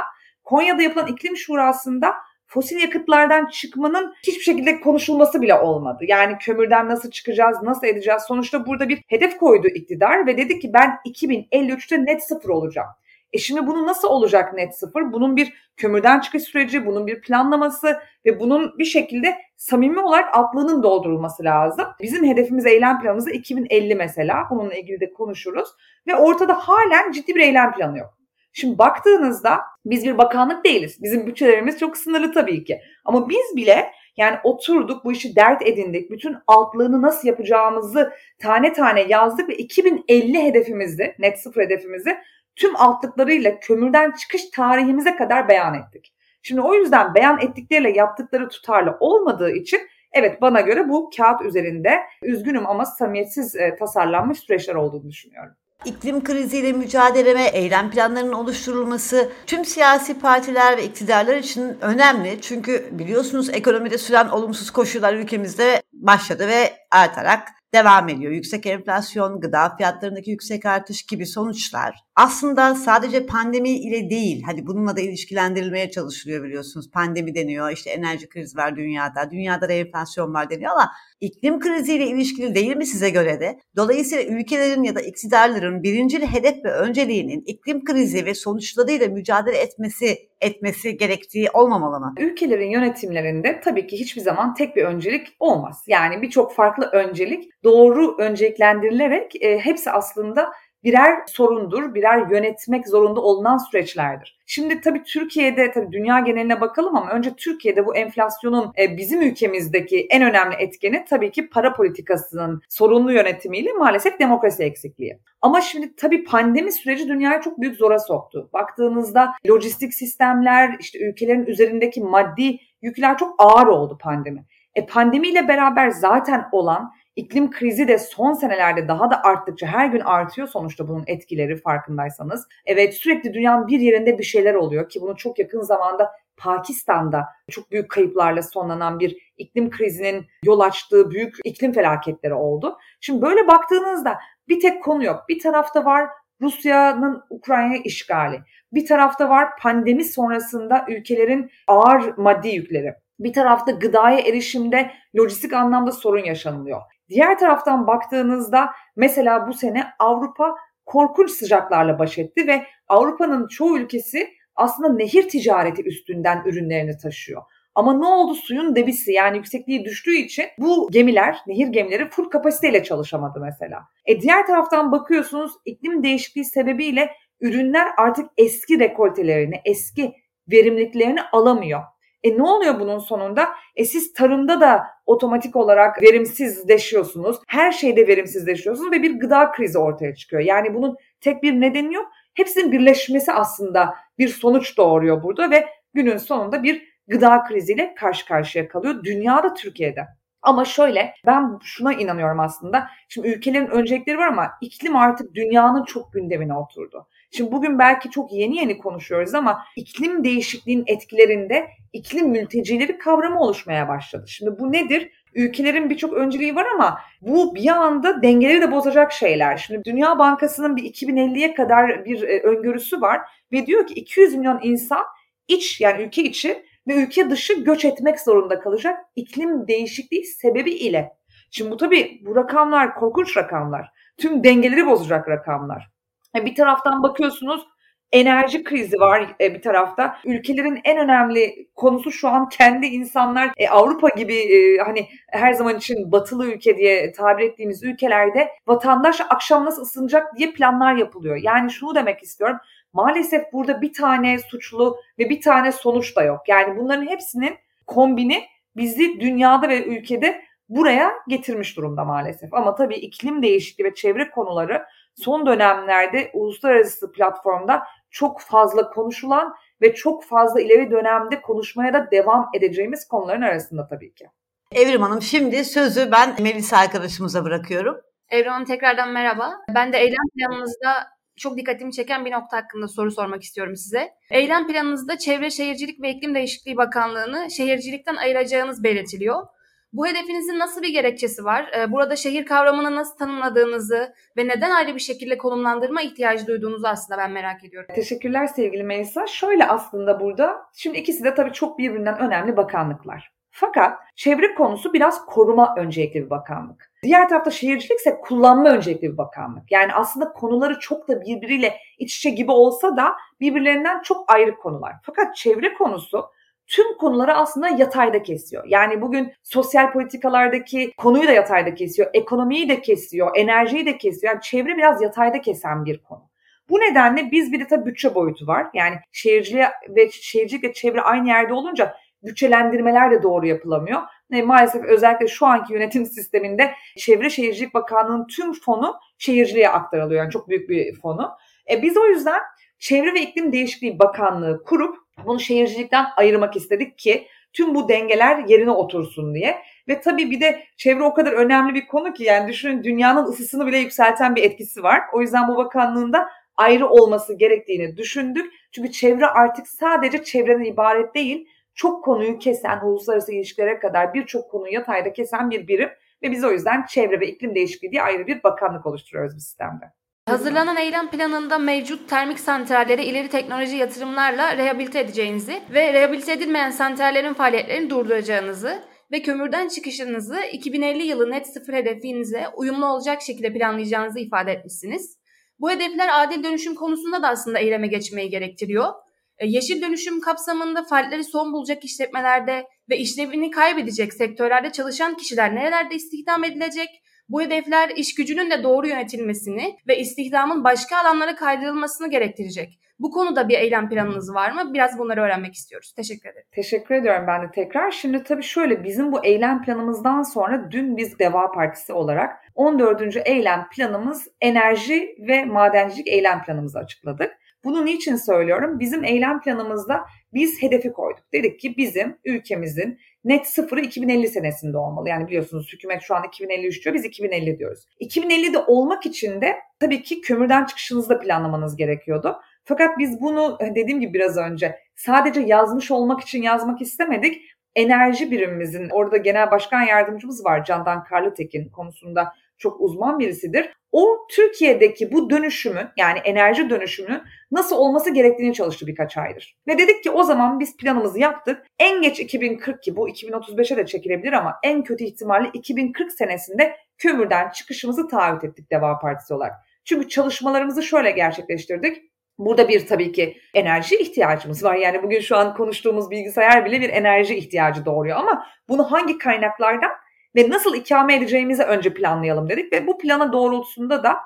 Konya'da 0.50 0.82
yapılan 0.82 1.08
iklim 1.08 1.38
şurasında 1.38 2.14
fosil 2.48 2.82
yakıtlardan 2.82 3.46
çıkmanın 3.46 4.14
hiçbir 4.28 4.44
şekilde 4.44 4.82
konuşulması 4.82 5.42
bile 5.42 5.54
olmadı. 5.54 6.06
Yani 6.08 6.38
kömürden 6.38 6.90
nasıl 6.90 7.12
çıkacağız, 7.12 7.58
nasıl 7.64 7.88
edeceğiz? 7.88 8.22
Sonuçta 8.28 8.66
burada 8.66 8.90
bir 8.90 9.02
hedef 9.08 9.38
koydu 9.38 9.68
iktidar 9.68 10.28
ve 10.28 10.38
dedi 10.38 10.60
ki 10.60 10.72
ben 10.74 10.98
2053'te 11.06 12.06
net 12.06 12.24
sıfır 12.24 12.50
olacağım. 12.50 12.88
E 13.34 13.38
şimdi 13.38 13.68
bunu 13.68 13.88
nasıl 13.88 14.08
olacak 14.08 14.54
net 14.54 14.78
sıfır? 14.78 15.14
Bunun 15.14 15.36
bir 15.36 15.54
kömürden 15.78 16.20
çıkış 16.20 16.44
süreci, 16.44 16.86
bunun 16.86 17.08
bir 17.08 17.22
planlaması 17.22 18.00
ve 18.26 18.40
bunun 18.40 18.78
bir 18.80 18.86
şekilde 18.86 19.36
samimi 19.58 20.00
olarak 20.00 20.38
aklının 20.38 20.84
doldurulması 20.84 21.44
lazım. 21.44 21.86
Bizim 22.02 22.26
hedefimiz 22.26 22.66
eylem 22.66 23.02
planımızda 23.02 23.32
2050 23.32 23.96
mesela. 23.96 24.48
Bununla 24.50 24.74
ilgili 24.74 25.00
de 25.00 25.14
konuşuruz. 25.14 25.70
Ve 26.08 26.16
ortada 26.16 26.54
halen 26.54 27.12
ciddi 27.12 27.36
bir 27.36 27.42
eylem 27.42 27.74
planı 27.74 27.98
yok. 27.98 28.19
Şimdi 28.60 28.78
baktığınızda 28.78 29.60
biz 29.86 30.06
bir 30.06 30.18
bakanlık 30.18 30.66
değiliz. 30.66 30.98
Bizim 31.04 31.28
bütçelerimiz 31.28 31.80
çok 31.80 31.98
sınırlı 31.98 32.34
tabii 32.34 32.64
ki. 32.64 32.82
Ama 33.06 33.30
biz 33.30 33.56
bile 33.56 33.92
yani 34.18 34.38
oturduk 34.44 35.06
bu 35.06 35.12
işi 35.12 35.36
dert 35.36 35.68
edindik. 35.68 36.12
Bütün 36.12 36.38
altlığını 36.48 37.02
nasıl 37.02 37.28
yapacağımızı 37.28 38.14
tane 38.42 38.74
tane 38.74 39.02
yazdık 39.02 39.50
ve 39.50 39.56
2050 39.56 40.44
hedefimizi, 40.44 41.16
net 41.20 41.40
sıfır 41.40 41.62
hedefimizi 41.62 42.18
tüm 42.56 42.76
altlıklarıyla 42.76 43.60
kömürden 43.60 44.12
çıkış 44.12 44.50
tarihimize 44.50 45.16
kadar 45.16 45.50
beyan 45.50 45.74
ettik. 45.74 46.14
Şimdi 46.42 46.62
o 46.62 46.74
yüzden 46.74 47.16
beyan 47.16 47.42
ettikleriyle 47.42 47.98
yaptıkları 47.98 48.50
tutarlı 48.50 48.98
olmadığı 49.00 49.52
için 49.52 49.80
evet 50.12 50.42
bana 50.42 50.62
göre 50.62 50.90
bu 50.90 51.10
kağıt 51.18 51.42
üzerinde 51.42 52.00
üzgünüm 52.24 52.68
ama 52.68 52.86
samimiyetsiz 52.86 53.56
e, 53.56 53.76
tasarlanmış 53.76 54.40
süreçler 54.40 54.76
olduğunu 54.76 55.10
düşünüyorum. 55.10 55.54
İklim 55.86 56.24
kriziyle 56.24 56.74
mücadele 56.74 57.36
ve 57.36 57.44
eylem 57.44 57.92
planlarının 57.92 58.32
oluşturulması 58.32 59.32
tüm 59.48 59.66
siyasi 59.66 60.20
partiler 60.20 60.78
ve 60.78 60.84
iktidarlar 60.84 61.36
için 61.36 61.78
önemli. 61.82 62.42
Çünkü 62.42 62.90
biliyorsunuz 62.92 63.50
ekonomide 63.50 63.98
süren 63.98 64.28
olumsuz 64.28 64.72
koşullar 64.72 65.14
ülkemizde 65.14 65.82
başladı 65.94 66.48
ve 66.48 66.74
artarak 66.92 67.48
devam 67.74 68.10
ediyor. 68.10 68.32
Yüksek 68.32 68.66
enflasyon, 68.66 69.40
gıda 69.40 69.76
fiyatlarındaki 69.76 70.32
yüksek 70.32 70.66
artış 70.66 71.04
gibi 71.04 71.26
sonuçlar 71.26 71.96
aslında 72.20 72.76
sadece 72.76 73.26
pandemi 73.26 73.70
ile 73.70 74.10
değil, 74.10 74.44
hani 74.46 74.68
bununla 74.68 74.98
da 74.98 75.02
ilişkilendirilmeye 75.02 75.92
çalışılıyor 75.92 76.44
biliyorsunuz. 76.44 76.92
Pandemi 76.92 77.36
deniyor, 77.36 77.72
işte 77.72 77.90
enerji 77.90 78.30
krizi 78.30 78.58
var 78.58 78.76
dünyada, 78.76 79.32
dünyada 79.32 79.70
da 79.70 79.74
enflasyon 79.74 80.34
var 80.34 80.50
deniyor 80.50 80.72
ama 80.72 80.92
iklim 81.22 81.60
kriziyle 81.60 82.08
ilişkili 82.08 82.56
değil 82.56 82.78
mi 82.78 82.86
size 82.86 83.10
göre 83.10 83.40
de? 83.40 83.60
Dolayısıyla 83.76 84.24
ülkelerin 84.24 84.84
ya 84.84 84.96
da 84.96 85.02
iktidarların 85.02 85.84
birinci 85.84 86.28
hedef 86.28 86.66
ve 86.66 86.72
önceliğinin 86.72 87.44
iklim 87.46 87.84
krizi 87.84 88.26
ve 88.26 88.34
sonuçlarıyla 88.34 89.08
mücadele 89.08 89.58
etmesi 89.58 90.30
etmesi 90.42 90.98
gerektiği 90.98 91.50
olmamalı 91.52 92.00
mı? 92.00 92.14
Ülkelerin 92.20 92.70
yönetimlerinde 92.70 93.62
tabii 93.64 93.88
ki 93.88 94.00
hiçbir 94.00 94.22
zaman 94.22 94.54
tek 94.54 94.76
bir 94.76 94.84
öncelik 94.84 95.28
olmaz. 95.40 95.84
Yani 95.88 96.22
birçok 96.22 96.56
farklı 96.56 96.86
öncelik 96.86 97.64
doğru 97.64 98.18
önceliklendirilerek 98.18 99.44
e, 99.44 99.60
hepsi 99.60 99.92
aslında 99.92 100.52
birer 100.84 101.20
sorundur, 101.28 101.94
birer 101.94 102.32
yönetmek 102.32 102.88
zorunda 102.88 103.22
olunan 103.22 103.58
süreçlerdir. 103.58 104.40
Şimdi 104.46 104.82
tabii 104.82 105.04
Türkiye'de, 105.04 105.72
tabii 105.72 105.92
dünya 105.92 106.20
geneline 106.20 106.62
bakalım 106.62 106.98
ama 106.98 107.12
önce 107.12 107.34
Türkiye'de 107.34 107.86
bu 107.86 107.96
enflasyonun 107.96 108.74
e, 108.80 108.98
bizim 108.98 109.22
ülkemizdeki 109.22 110.08
en 110.10 110.22
önemli 110.22 110.56
etkeni 110.56 111.06
tabii 111.10 111.32
ki 111.32 111.50
para 111.50 111.74
politikasının 111.74 112.62
sorunlu 112.70 113.12
yönetimiyle 113.12 113.74
maalesef 113.74 114.20
demokrasi 114.20 114.64
eksikliği. 114.64 115.20
Ama 115.42 115.62
şimdi 115.62 115.96
tabii 115.96 116.24
pandemi 116.24 116.72
süreci 116.72 117.08
dünyayı 117.08 117.42
çok 117.42 117.62
büyük 117.62 117.76
zora 117.76 118.00
soktu. 118.00 118.50
Baktığınızda 118.54 119.34
lojistik 119.50 119.94
sistemler, 119.94 120.76
işte 120.80 121.00
ülkelerin 121.00 121.46
üzerindeki 121.46 122.02
maddi 122.02 122.60
yükler 122.82 123.18
çok 123.18 123.36
ağır 123.38 123.68
oldu 123.68 123.98
pandemi. 124.02 124.46
E 124.76 124.86
pandemiyle 124.86 125.48
beraber 125.48 125.90
zaten 125.90 126.46
olan 126.52 126.92
İklim 127.16 127.52
krizi 127.52 127.88
de 127.88 127.98
son 127.98 128.34
senelerde 128.34 128.88
daha 128.88 129.12
da 129.12 129.24
arttıkça 129.24 129.68
her 129.68 129.86
gün 129.86 130.00
artıyor 130.00 130.48
sonuçta 130.48 130.88
bunun 130.88 131.04
etkileri 131.08 131.62
farkındaysanız. 131.62 132.48
Evet 132.66 132.94
sürekli 132.94 133.34
dünyanın 133.34 133.68
bir 133.68 133.80
yerinde 133.80 134.18
bir 134.20 134.24
şeyler 134.24 134.54
oluyor 134.54 134.90
ki 134.90 135.02
bunu 135.02 135.16
çok 135.16 135.40
yakın 135.40 135.62
zamanda 135.62 136.12
Pakistan'da 136.38 137.26
çok 137.52 137.72
büyük 137.72 137.92
kayıplarla 137.92 138.44
sonlanan 138.44 139.00
bir 139.00 139.34
iklim 139.38 139.70
krizinin 139.70 140.28
yol 140.46 140.60
açtığı 140.60 141.12
büyük 141.12 141.36
iklim 141.46 141.74
felaketleri 141.74 142.34
oldu. 142.34 142.78
Şimdi 143.02 143.22
böyle 143.22 143.48
baktığınızda 143.48 144.20
bir 144.48 144.60
tek 144.60 144.84
konu 144.84 145.04
yok. 145.04 145.26
Bir 145.30 145.40
tarafta 145.40 145.86
var 145.86 146.10
Rusya'nın 146.42 147.24
Ukrayna 147.30 147.78
işgali. 147.84 148.40
Bir 148.74 148.86
tarafta 148.86 149.30
var 149.30 149.50
pandemi 149.62 150.04
sonrasında 150.04 150.86
ülkelerin 150.90 151.52
ağır 151.68 152.18
maddi 152.18 152.50
yükleri. 152.50 152.94
Bir 153.20 153.34
tarafta 153.34 153.72
gıdaya 153.72 154.20
erişimde 154.20 154.92
lojistik 155.18 155.54
anlamda 155.54 155.92
sorun 155.92 156.24
yaşanılıyor. 156.24 156.82
Diğer 157.10 157.40
taraftan 157.40 157.88
baktığınızda 157.88 158.70
mesela 158.96 159.48
bu 159.48 159.54
sene 159.54 159.84
Avrupa 160.00 160.56
korkunç 160.86 161.32
sıcaklarla 161.32 162.00
baş 162.00 162.18
etti 162.18 162.48
ve 162.48 162.66
Avrupa'nın 162.88 163.48
çoğu 163.48 163.78
ülkesi 163.78 164.30
aslında 164.56 164.94
nehir 164.94 165.30
ticareti 165.30 165.84
üstünden 165.84 166.44
ürünlerini 166.46 166.98
taşıyor. 166.98 167.42
Ama 167.76 167.94
ne 167.94 168.06
oldu 168.06 168.36
suyun 168.36 168.76
debisi 168.76 169.12
yani 169.12 169.38
yüksekliği 169.38 169.86
düştüğü 169.86 170.16
için 170.16 170.46
bu 170.58 170.90
gemiler, 170.92 171.38
nehir 171.48 171.68
gemileri 171.68 172.10
full 172.10 172.30
kapasiteyle 172.30 172.84
çalışamadı 172.84 173.40
mesela. 173.40 173.82
E 174.06 174.22
diğer 174.22 174.48
taraftan 174.48 174.92
bakıyorsunuz 174.92 175.52
iklim 175.66 176.04
değişikliği 176.04 176.46
sebebiyle 176.46 177.12
ürünler 177.42 177.88
artık 177.98 178.30
eski 178.38 178.80
rekoltelerini, 178.80 179.62
eski 179.66 180.14
verimliliklerini 180.52 181.22
alamıyor. 181.22 181.82
E 182.24 182.38
ne 182.38 182.44
oluyor 182.44 182.80
bunun 182.80 183.00
sonunda? 183.00 183.50
E 183.76 183.86
siz 183.86 184.14
tarımda 184.14 184.62
da 184.62 184.84
otomatik 185.06 185.56
olarak 185.56 186.02
verimsizleşiyorsunuz. 186.02 187.38
Her 187.48 187.72
şeyde 187.72 188.08
verimsizleşiyorsunuz 188.08 188.92
ve 188.92 189.04
bir 189.04 189.20
gıda 189.20 189.52
krizi 189.52 189.78
ortaya 189.78 190.16
çıkıyor. 190.16 190.42
Yani 190.42 190.74
bunun 190.74 190.98
tek 191.22 191.44
bir 191.44 191.62
nedeni 191.62 191.94
yok. 191.94 192.06
Hepsinin 192.34 192.72
birleşmesi 192.72 193.32
aslında 193.32 193.96
bir 194.18 194.28
sonuç 194.28 194.78
doğuruyor 194.78 195.24
burada 195.24 195.52
ve 195.52 195.66
günün 195.94 196.18
sonunda 196.18 196.64
bir 196.64 196.90
gıda 197.08 197.44
kriziyle 197.44 197.96
karşı 197.96 198.26
karşıya 198.26 198.68
kalıyor. 198.68 199.04
Dünyada 199.04 199.54
Türkiye'de. 199.54 200.08
Ama 200.42 200.66
şöyle 200.66 201.14
ben 201.26 201.60
şuna 201.64 201.94
inanıyorum 201.94 202.40
aslında. 202.40 202.90
Şimdi 203.10 203.28
ülkelerin 203.28 203.68
öncelikleri 203.68 204.18
var 204.18 204.28
ama 204.28 204.52
iklim 204.62 204.96
artık 204.96 205.36
dünyanın 205.36 205.84
çok 205.84 206.14
gündemine 206.14 206.54
oturdu. 206.54 207.08
Şimdi 207.32 207.52
bugün 207.52 207.80
belki 207.80 208.10
çok 208.10 208.34
yeni 208.34 208.58
yeni 208.58 208.78
konuşuyoruz 208.78 209.36
ama 209.36 209.66
iklim 209.76 210.24
değişikliğinin 210.24 210.84
etkilerinde 210.88 211.68
iklim 211.94 212.30
mültecileri 212.30 212.98
kavramı 212.98 213.40
oluşmaya 213.40 213.88
başladı. 213.88 214.24
Şimdi 214.28 214.60
bu 214.60 214.72
nedir? 214.72 215.12
Ülkelerin 215.34 215.90
birçok 215.90 216.14
önceliği 216.14 216.56
var 216.56 216.66
ama 216.76 217.00
bu 217.22 217.56
bir 217.56 217.68
anda 217.68 218.22
dengeleri 218.22 218.62
de 218.62 218.72
bozacak 218.72 219.12
şeyler. 219.12 219.58
Şimdi 219.58 219.84
Dünya 219.86 220.20
Bankası'nın 220.20 220.76
bir 220.76 220.84
2050'ye 220.84 221.54
kadar 221.54 222.06
bir 222.06 222.24
e, 222.24 222.40
öngörüsü 222.40 223.02
var 223.02 223.22
ve 223.52 223.66
diyor 223.66 223.88
ki 223.88 223.94
200 223.94 224.36
milyon 224.36 224.60
insan 224.64 225.06
iç 225.48 225.82
yani 225.82 226.04
ülke 226.04 226.24
içi 226.24 226.64
ve 226.88 226.94
ülke 226.94 227.30
dışı 227.30 227.64
göç 227.64 227.86
etmek 227.86 228.20
zorunda 228.20 228.60
kalacak 228.60 229.00
iklim 229.16 229.68
değişikliği 229.68 230.26
sebebi 230.26 230.72
ile. 230.72 231.12
Şimdi 231.52 231.72
bu 231.72 231.78
tabii 231.78 232.22
bu 232.26 232.36
rakamlar 232.36 232.96
korkunç 232.96 233.38
rakamlar. 233.38 233.90
Tüm 234.18 234.44
dengeleri 234.44 234.86
bozacak 234.88 235.30
rakamlar. 235.30 235.99
Bir 236.36 236.56
taraftan 236.56 237.04
bakıyorsunuz 237.04 237.68
enerji 238.12 238.64
krizi 238.64 239.00
var 239.00 239.36
e, 239.42 239.54
bir 239.54 239.62
tarafta. 239.62 240.18
Ülkelerin 240.26 240.80
en 240.84 240.98
önemli 240.98 241.68
konusu 241.76 242.12
şu 242.12 242.28
an 242.28 242.50
kendi 242.50 242.86
insanlar 242.86 243.52
e, 243.58 243.70
Avrupa 243.70 244.10
gibi 244.10 244.36
e, 244.36 244.78
hani 244.78 245.08
her 245.28 245.54
zaman 245.54 245.78
için 245.78 246.12
batılı 246.12 246.48
ülke 246.48 246.78
diye 246.78 247.12
tabir 247.12 247.44
ettiğimiz 247.44 247.84
ülkelerde 247.84 248.50
vatandaş 248.68 249.22
akşam 249.30 249.66
nasıl 249.66 249.82
ısınacak 249.82 250.38
diye 250.38 250.52
planlar 250.52 250.96
yapılıyor. 250.96 251.40
Yani 251.44 251.72
şunu 251.72 251.96
demek 251.96 252.24
istiyorum. 252.24 252.58
Maalesef 252.94 253.54
burada 253.54 253.82
bir 253.82 253.94
tane 253.94 254.40
suçlu 254.40 254.98
ve 255.20 255.30
bir 255.30 255.42
tane 255.42 255.72
sonuç 255.72 256.16
da 256.16 256.24
yok. 256.24 256.42
Yani 256.48 256.78
bunların 256.78 257.08
hepsinin 257.08 257.56
kombini 257.88 258.44
bizi 258.76 259.20
dünyada 259.20 259.70
ve 259.70 259.86
ülkede 259.86 260.42
buraya 260.70 261.12
getirmiş 261.28 261.78
durumda 261.78 262.06
maalesef. 262.06 262.54
Ama 262.54 262.76
tabii 262.76 262.96
iklim 262.96 263.44
değişikliği 263.44 263.84
ve 263.84 263.94
çevre 263.94 264.30
konuları 264.30 264.86
son 265.24 265.46
dönemlerde 265.46 266.32
uluslararası 266.34 267.12
platformda 267.12 267.84
çok 268.10 268.42
fazla 268.42 268.90
konuşulan 268.90 269.54
ve 269.82 269.94
çok 269.94 270.24
fazla 270.24 270.62
ileri 270.62 270.92
dönemde 270.92 271.42
konuşmaya 271.42 271.94
da 271.94 272.12
devam 272.12 272.50
edeceğimiz 272.58 273.08
konuların 273.08 273.42
arasında 273.42 273.88
tabii 273.88 274.14
ki. 274.14 274.26
Evrim 274.72 275.02
Hanım 275.02 275.22
şimdi 275.22 275.66
sözü 275.66 276.12
ben 276.12 276.36
Melisa 276.42 276.78
arkadaşımıza 276.78 277.44
bırakıyorum. 277.44 278.02
Evrim 278.30 278.52
Hanım 278.52 278.66
tekrardan 278.66 279.10
merhaba. 279.10 279.52
Ben 279.76 279.94
de 279.94 279.98
eylem 279.98 280.26
planınızda 280.38 281.08
çok 281.38 281.58
dikkatimi 281.58 281.92
çeken 281.94 282.26
bir 282.26 282.32
nokta 282.32 282.58
hakkında 282.58 282.88
soru 282.88 283.12
sormak 283.12 283.44
istiyorum 283.44 283.76
size. 283.76 284.10
Eylem 284.32 284.68
planınızda 284.68 285.18
Çevre 285.18 285.50
Şehircilik 285.50 286.02
ve 286.02 286.10
İklim 286.10 286.36
Değişikliği 286.36 286.78
Bakanlığı'nı 286.78 287.52
şehircilikten 287.52 288.16
ayıracağınız 288.16 288.84
belirtiliyor. 288.84 289.48
Bu 289.94 290.08
hedefinizin 290.08 290.60
nasıl 290.60 290.82
bir 290.82 290.94
gerekçesi 290.94 291.46
var? 291.46 291.72
Ee, 291.78 291.92
burada 291.92 292.16
şehir 292.16 292.46
kavramını 292.46 292.96
nasıl 292.96 293.18
tanımladığınızı 293.18 294.14
ve 294.38 294.48
neden 294.48 294.72
ayrı 294.72 294.96
bir 294.96 295.00
şekilde 295.00 295.38
konumlandırma 295.38 296.02
ihtiyacı 296.02 296.48
duyduğunuzu 296.48 296.88
aslında 296.88 297.20
ben 297.20 297.32
merak 297.32 297.64
ediyorum. 297.64 297.96
Teşekkürler 297.96 298.48
sevgili 298.48 298.84
Melisa. 298.84 299.28
Şöyle 299.28 299.68
aslında 299.68 300.20
burada, 300.20 300.62
şimdi 300.76 300.98
ikisi 300.98 301.24
de 301.24 301.36
tabii 301.36 301.54
çok 301.54 301.80
birbirinden 301.80 302.20
önemli 302.20 302.58
bakanlıklar. 302.58 303.32
Fakat 303.52 304.00
çevre 304.16 304.56
konusu 304.56 304.94
biraz 304.94 305.26
koruma 305.26 305.76
öncelikli 305.78 306.26
bir 306.26 306.30
bakanlık. 306.30 306.92
Diğer 307.04 307.30
tarafta 307.30 307.52
şehircilik 307.52 308.00
ise 308.00 308.20
kullanma 308.22 308.70
öncelikli 308.70 309.12
bir 309.12 309.18
bakanlık. 309.18 309.72
Yani 309.72 309.94
aslında 309.94 310.34
konuları 310.34 310.80
çok 310.80 311.08
da 311.08 311.22
birbiriyle 311.22 311.78
iç 311.98 312.18
içe 312.18 312.30
gibi 312.30 312.52
olsa 312.52 312.98
da 312.98 313.16
birbirlerinden 313.40 314.02
çok 314.02 314.32
ayrı 314.32 314.56
konular. 314.56 314.94
Fakat 315.04 315.36
çevre 315.36 315.74
konusu 315.74 316.32
tüm 316.70 316.98
konuları 316.98 317.34
aslında 317.34 317.70
yatayda 317.70 318.24
kesiyor. 318.24 318.64
Yani 318.68 319.02
bugün 319.02 319.34
sosyal 319.44 319.92
politikalardaki 319.92 320.92
konuyu 320.98 321.28
da 321.28 321.32
yatayda 321.32 321.74
kesiyor, 321.74 322.10
ekonomiyi 322.14 322.70
de 322.70 322.82
kesiyor, 322.82 323.32
enerjiyi 323.36 323.86
de 323.86 323.98
kesiyor. 323.98 324.34
Yani 324.34 324.42
çevre 324.42 324.78
biraz 324.78 325.02
yatayda 325.02 325.42
kesen 325.42 325.86
bir 325.86 325.98
konu. 325.98 326.30
Bu 326.70 326.80
nedenle 326.80 327.32
biz 327.32 327.52
bir 327.52 327.60
de 327.60 327.68
tabii 327.68 327.86
bütçe 327.86 328.16
boyutu 328.16 328.48
var. 328.48 328.68
Yani 328.74 328.96
şehirciliğe 329.12 329.70
ve 329.90 330.12
şehircilik 330.12 330.64
ve 330.64 330.74
çevre 330.74 331.02
aynı 331.02 331.28
yerde 331.28 331.54
olunca 331.54 331.96
bütçelendirmeler 332.24 333.12
de 333.12 333.24
doğru 333.24 333.48
yapılamıyor. 333.48 334.02
E, 334.34 334.42
maalesef 334.42 334.84
özellikle 334.84 335.28
şu 335.28 335.46
anki 335.46 335.74
yönetim 335.74 336.06
sisteminde 336.06 336.74
Çevre 336.98 337.30
Şehircilik 337.30 337.74
Bakanlığı'nın 337.74 338.28
tüm 338.28 338.54
fonu 338.54 338.96
şehirciliğe 339.18 339.70
aktarılıyor. 339.70 340.22
Yani 340.22 340.32
çok 340.32 340.50
büyük 340.50 340.70
bir 340.70 340.96
fonu. 340.96 341.32
E, 341.72 341.82
biz 341.82 341.98
o 341.98 342.06
yüzden 342.08 342.40
Çevre 342.80 343.14
ve 343.14 343.22
İklim 343.22 343.54
Değişikliği 343.54 344.00
Bakanlığı 344.00 344.64
kurup 344.64 344.98
bunu 345.26 345.40
şehircilikten 345.40 346.06
ayırmak 346.18 346.56
istedik 346.56 346.98
ki 346.98 347.28
tüm 347.54 347.76
bu 347.76 347.90
dengeler 347.90 348.44
yerine 348.48 348.72
otursun 348.72 349.36
diye. 349.36 349.58
Ve 349.88 350.02
tabii 350.02 350.32
bir 350.32 350.42
de 350.42 350.64
çevre 350.78 351.04
o 351.04 351.14
kadar 351.14 351.32
önemli 351.32 351.74
bir 351.74 351.88
konu 351.88 352.14
ki 352.14 352.24
yani 352.24 352.48
düşünün 352.48 352.84
dünyanın 352.84 353.26
ısısını 353.26 353.68
bile 353.68 353.78
yükselten 353.78 354.36
bir 354.36 354.44
etkisi 354.44 354.84
var. 354.84 355.02
O 355.14 355.22
yüzden 355.22 355.48
bu 355.48 355.58
bakanlığında 355.58 356.30
ayrı 356.58 356.88
olması 356.90 357.38
gerektiğini 357.38 357.98
düşündük. 357.98 358.54
Çünkü 358.72 358.92
çevre 358.92 359.26
artık 359.26 359.68
sadece 359.68 360.24
çevreden 360.24 360.64
ibaret 360.64 361.16
değil, 361.16 361.48
çok 361.76 362.04
konuyu 362.04 362.40
kesen, 362.40 362.80
uluslararası 362.84 363.32
ilişkilere 363.34 363.80
kadar 363.80 364.14
birçok 364.14 364.52
konuyu 364.52 364.74
yatayda 364.74 365.14
kesen 365.14 365.52
bir 365.52 365.68
birim 365.68 365.90
ve 366.24 366.32
biz 366.32 366.44
o 366.44 366.52
yüzden 366.52 366.86
çevre 366.86 367.20
ve 367.20 367.28
iklim 367.28 367.56
değişikliği 367.56 367.92
diye 367.92 368.02
ayrı 368.02 368.28
bir 368.28 368.44
bakanlık 368.44 368.86
oluşturuyoruz 368.86 369.36
bu 369.36 369.40
sistemde. 369.40 369.99
Hazırlanan 370.26 370.78
eylem 370.78 371.10
planında 371.12 371.58
mevcut 371.58 372.10
termik 372.10 372.40
santralleri 372.40 373.04
ileri 373.04 373.30
teknoloji 373.30 373.76
yatırımlarla 373.76 374.58
rehabilite 374.58 375.00
edeceğinizi 375.00 375.62
ve 375.74 375.94
rehabilite 375.94 376.32
edilmeyen 376.32 376.72
santrallerin 376.72 377.34
faaliyetlerini 377.34 377.90
durduracağınızı 377.90 378.84
ve 379.12 379.22
kömürden 379.22 379.68
çıkışınızı 379.68 380.40
2050 380.54 381.08
yılı 381.08 381.32
net 381.32 381.48
sıfır 381.48 381.74
hedefinize 381.74 382.48
uyumlu 382.58 382.86
olacak 382.86 383.22
şekilde 383.22 383.54
planlayacağınızı 383.54 384.20
ifade 384.20 384.52
etmişsiniz. 384.52 385.18
Bu 385.60 385.72
hedefler 385.72 386.24
adil 386.24 386.44
dönüşüm 386.44 386.76
konusunda 386.76 387.24
da 387.24 387.28
aslında 387.30 387.60
eyleme 387.60 387.88
geçmeyi 387.88 388.30
gerektiriyor. 388.30 388.94
E, 389.38 389.48
yeşil 389.48 389.82
dönüşüm 389.82 390.22
kapsamında 390.22 390.84
faaliyetleri 390.84 391.24
son 391.24 391.54
bulacak 391.54 391.84
işletmelerde 391.84 392.68
ve 392.90 392.98
işlevini 392.98 393.52
kaybedecek 393.52 394.14
sektörlerde 394.14 394.72
çalışan 394.72 395.18
kişiler 395.18 395.56
nerelerde 395.56 395.96
istihdam 395.96 396.44
edilecek? 396.44 396.90
Bu 397.30 397.42
hedefler 397.42 397.90
iş 397.90 398.16
gücünün 398.16 398.52
de 398.52 398.64
doğru 398.64 398.88
yönetilmesini 398.88 399.78
ve 399.88 400.00
istihdamın 400.00 400.64
başka 400.64 400.98
alanlara 400.98 401.36
kaydırılmasını 401.36 402.10
gerektirecek. 402.10 402.80
Bu 403.00 403.12
konuda 403.12 403.50
bir 403.50 403.58
eylem 403.58 403.90
planınız 403.90 404.34
var 404.34 404.52
mı? 404.52 404.74
Biraz 404.74 405.00
bunları 405.00 405.22
öğrenmek 405.22 405.54
istiyoruz. 405.54 405.94
Teşekkür 405.96 406.30
ederim. 406.30 406.48
Teşekkür 406.52 406.96
ediyorum 406.96 407.28
ben 407.28 407.44
de 407.44 407.52
tekrar. 407.52 407.92
Şimdi 407.92 408.24
tabii 408.24 408.44
şöyle 408.44 408.84
bizim 408.84 409.12
bu 409.12 409.26
eylem 409.26 409.62
planımızdan 409.62 410.22
sonra 410.22 410.72
dün 410.72 410.98
biz 410.98 411.20
Deva 411.20 411.52
Partisi 411.52 411.94
olarak 411.94 412.38
14. 412.56 413.18
eylem 413.26 413.68
planımız 413.76 414.28
enerji 414.42 415.16
ve 415.28 415.46
madencilik 415.46 416.08
eylem 416.08 416.44
planımızı 416.44 416.80
açıkladık. 416.80 417.32
Bunu 417.64 417.86
niçin 417.86 418.16
söylüyorum? 418.16 418.80
Bizim 418.80 419.04
eylem 419.04 419.42
planımızda 419.42 420.06
biz 420.34 420.62
hedefi 420.62 420.92
koyduk. 420.92 421.34
Dedik 421.34 421.60
ki 421.60 421.78
bizim 421.78 422.18
ülkemizin 422.26 423.00
net 423.24 423.48
sıfırı 423.48 423.82
2050 423.82 424.28
senesinde 424.28 424.78
olmalı. 424.78 425.10
Yani 425.10 425.28
biliyorsunuz 425.28 425.74
hükümet 425.74 426.02
şu 426.02 426.16
an 426.16 426.24
2053 426.24 426.84
diyor 426.84 426.96
biz 426.96 427.06
2050 427.06 427.60
diyoruz. 427.60 427.86
2050'de 428.02 428.58
olmak 428.58 429.06
için 429.06 429.42
de 429.42 429.56
tabii 429.80 430.04
ki 430.04 430.22
kömürden 430.22 430.66
çıkışınızı 430.66 431.10
da 431.10 431.20
planlamanız 431.20 431.76
gerekiyordu. 431.76 432.40
Fakat 432.64 432.98
biz 432.98 433.22
bunu 433.22 433.58
dediğim 433.76 434.02
gibi 434.02 434.14
biraz 434.14 434.38
önce 434.38 434.80
sadece 434.96 435.42
yazmış 435.42 435.92
olmak 435.92 436.22
için 436.22 436.42
yazmak 436.42 436.82
istemedik. 436.82 437.42
Enerji 437.76 438.32
birimimizin 438.32 438.90
orada 438.90 439.18
genel 439.18 439.52
başkan 439.52 439.82
yardımcımız 439.82 440.46
var 440.46 440.66
Candan 440.66 441.04
Karlıtekin 441.04 441.70
konusunda 441.70 442.34
çok 442.60 442.82
uzman 442.82 443.20
birisidir. 443.20 443.74
O 443.92 444.28
Türkiye'deki 444.32 445.12
bu 445.12 445.30
dönüşümü 445.30 445.92
yani 445.98 446.20
enerji 446.20 446.70
dönüşümü 446.70 447.24
nasıl 447.52 447.76
olması 447.76 448.14
gerektiğini 448.14 448.54
çalıştı 448.54 448.88
birkaç 448.88 449.18
aydır. 449.18 449.58
Ve 449.68 449.78
dedik 449.78 450.04
ki 450.04 450.12
o 450.12 450.24
zaman 450.24 450.60
biz 450.60 450.78
planımızı 450.78 451.20
yaptık. 451.20 451.66
En 451.80 452.02
geç 452.02 452.20
2040 452.20 452.84
ki 452.84 452.96
bu 452.96 453.10
2035'e 453.10 453.78
de 453.78 453.86
çekilebilir 453.86 454.34
ama 454.34 454.56
en 454.64 454.84
kötü 454.84 455.04
ihtimalle 455.04 455.50
2040 455.54 456.12
senesinde 456.12 456.76
kömürden 456.98 457.50
çıkışımızı 457.50 458.08
taahhüt 458.08 458.44
ettik 458.44 458.72
Deva 458.72 459.00
Partisi 459.00 459.34
olarak. 459.34 459.54
Çünkü 459.86 460.10
çalışmalarımızı 460.10 460.84
şöyle 460.84 461.12
gerçekleştirdik. 461.12 461.98
Burada 462.38 462.70
bir 462.70 462.88
tabii 462.88 463.12
ki 463.12 463.38
enerji 463.54 463.96
ihtiyacımız 463.96 464.64
var. 464.64 464.76
Yani 464.76 465.04
bugün 465.04 465.20
şu 465.20 465.38
an 465.38 465.54
konuştuğumuz 465.54 466.12
bilgisayar 466.12 466.66
bile 466.66 466.82
bir 466.82 466.90
enerji 466.90 467.36
ihtiyacı 467.36 467.86
doğuruyor 467.86 468.18
ama 468.18 468.46
bunu 468.70 468.92
hangi 468.92 469.18
kaynaklardan 469.18 469.92
ve 470.36 470.50
nasıl 470.50 470.76
ikame 470.76 471.16
edeceğimizi 471.16 471.64
önce 471.64 471.94
planlayalım 471.94 472.50
dedik 472.50 472.74
ve 472.74 472.88
bu 472.88 472.98
plana 472.98 473.34
doğrultusunda 473.34 474.04
da 474.04 474.18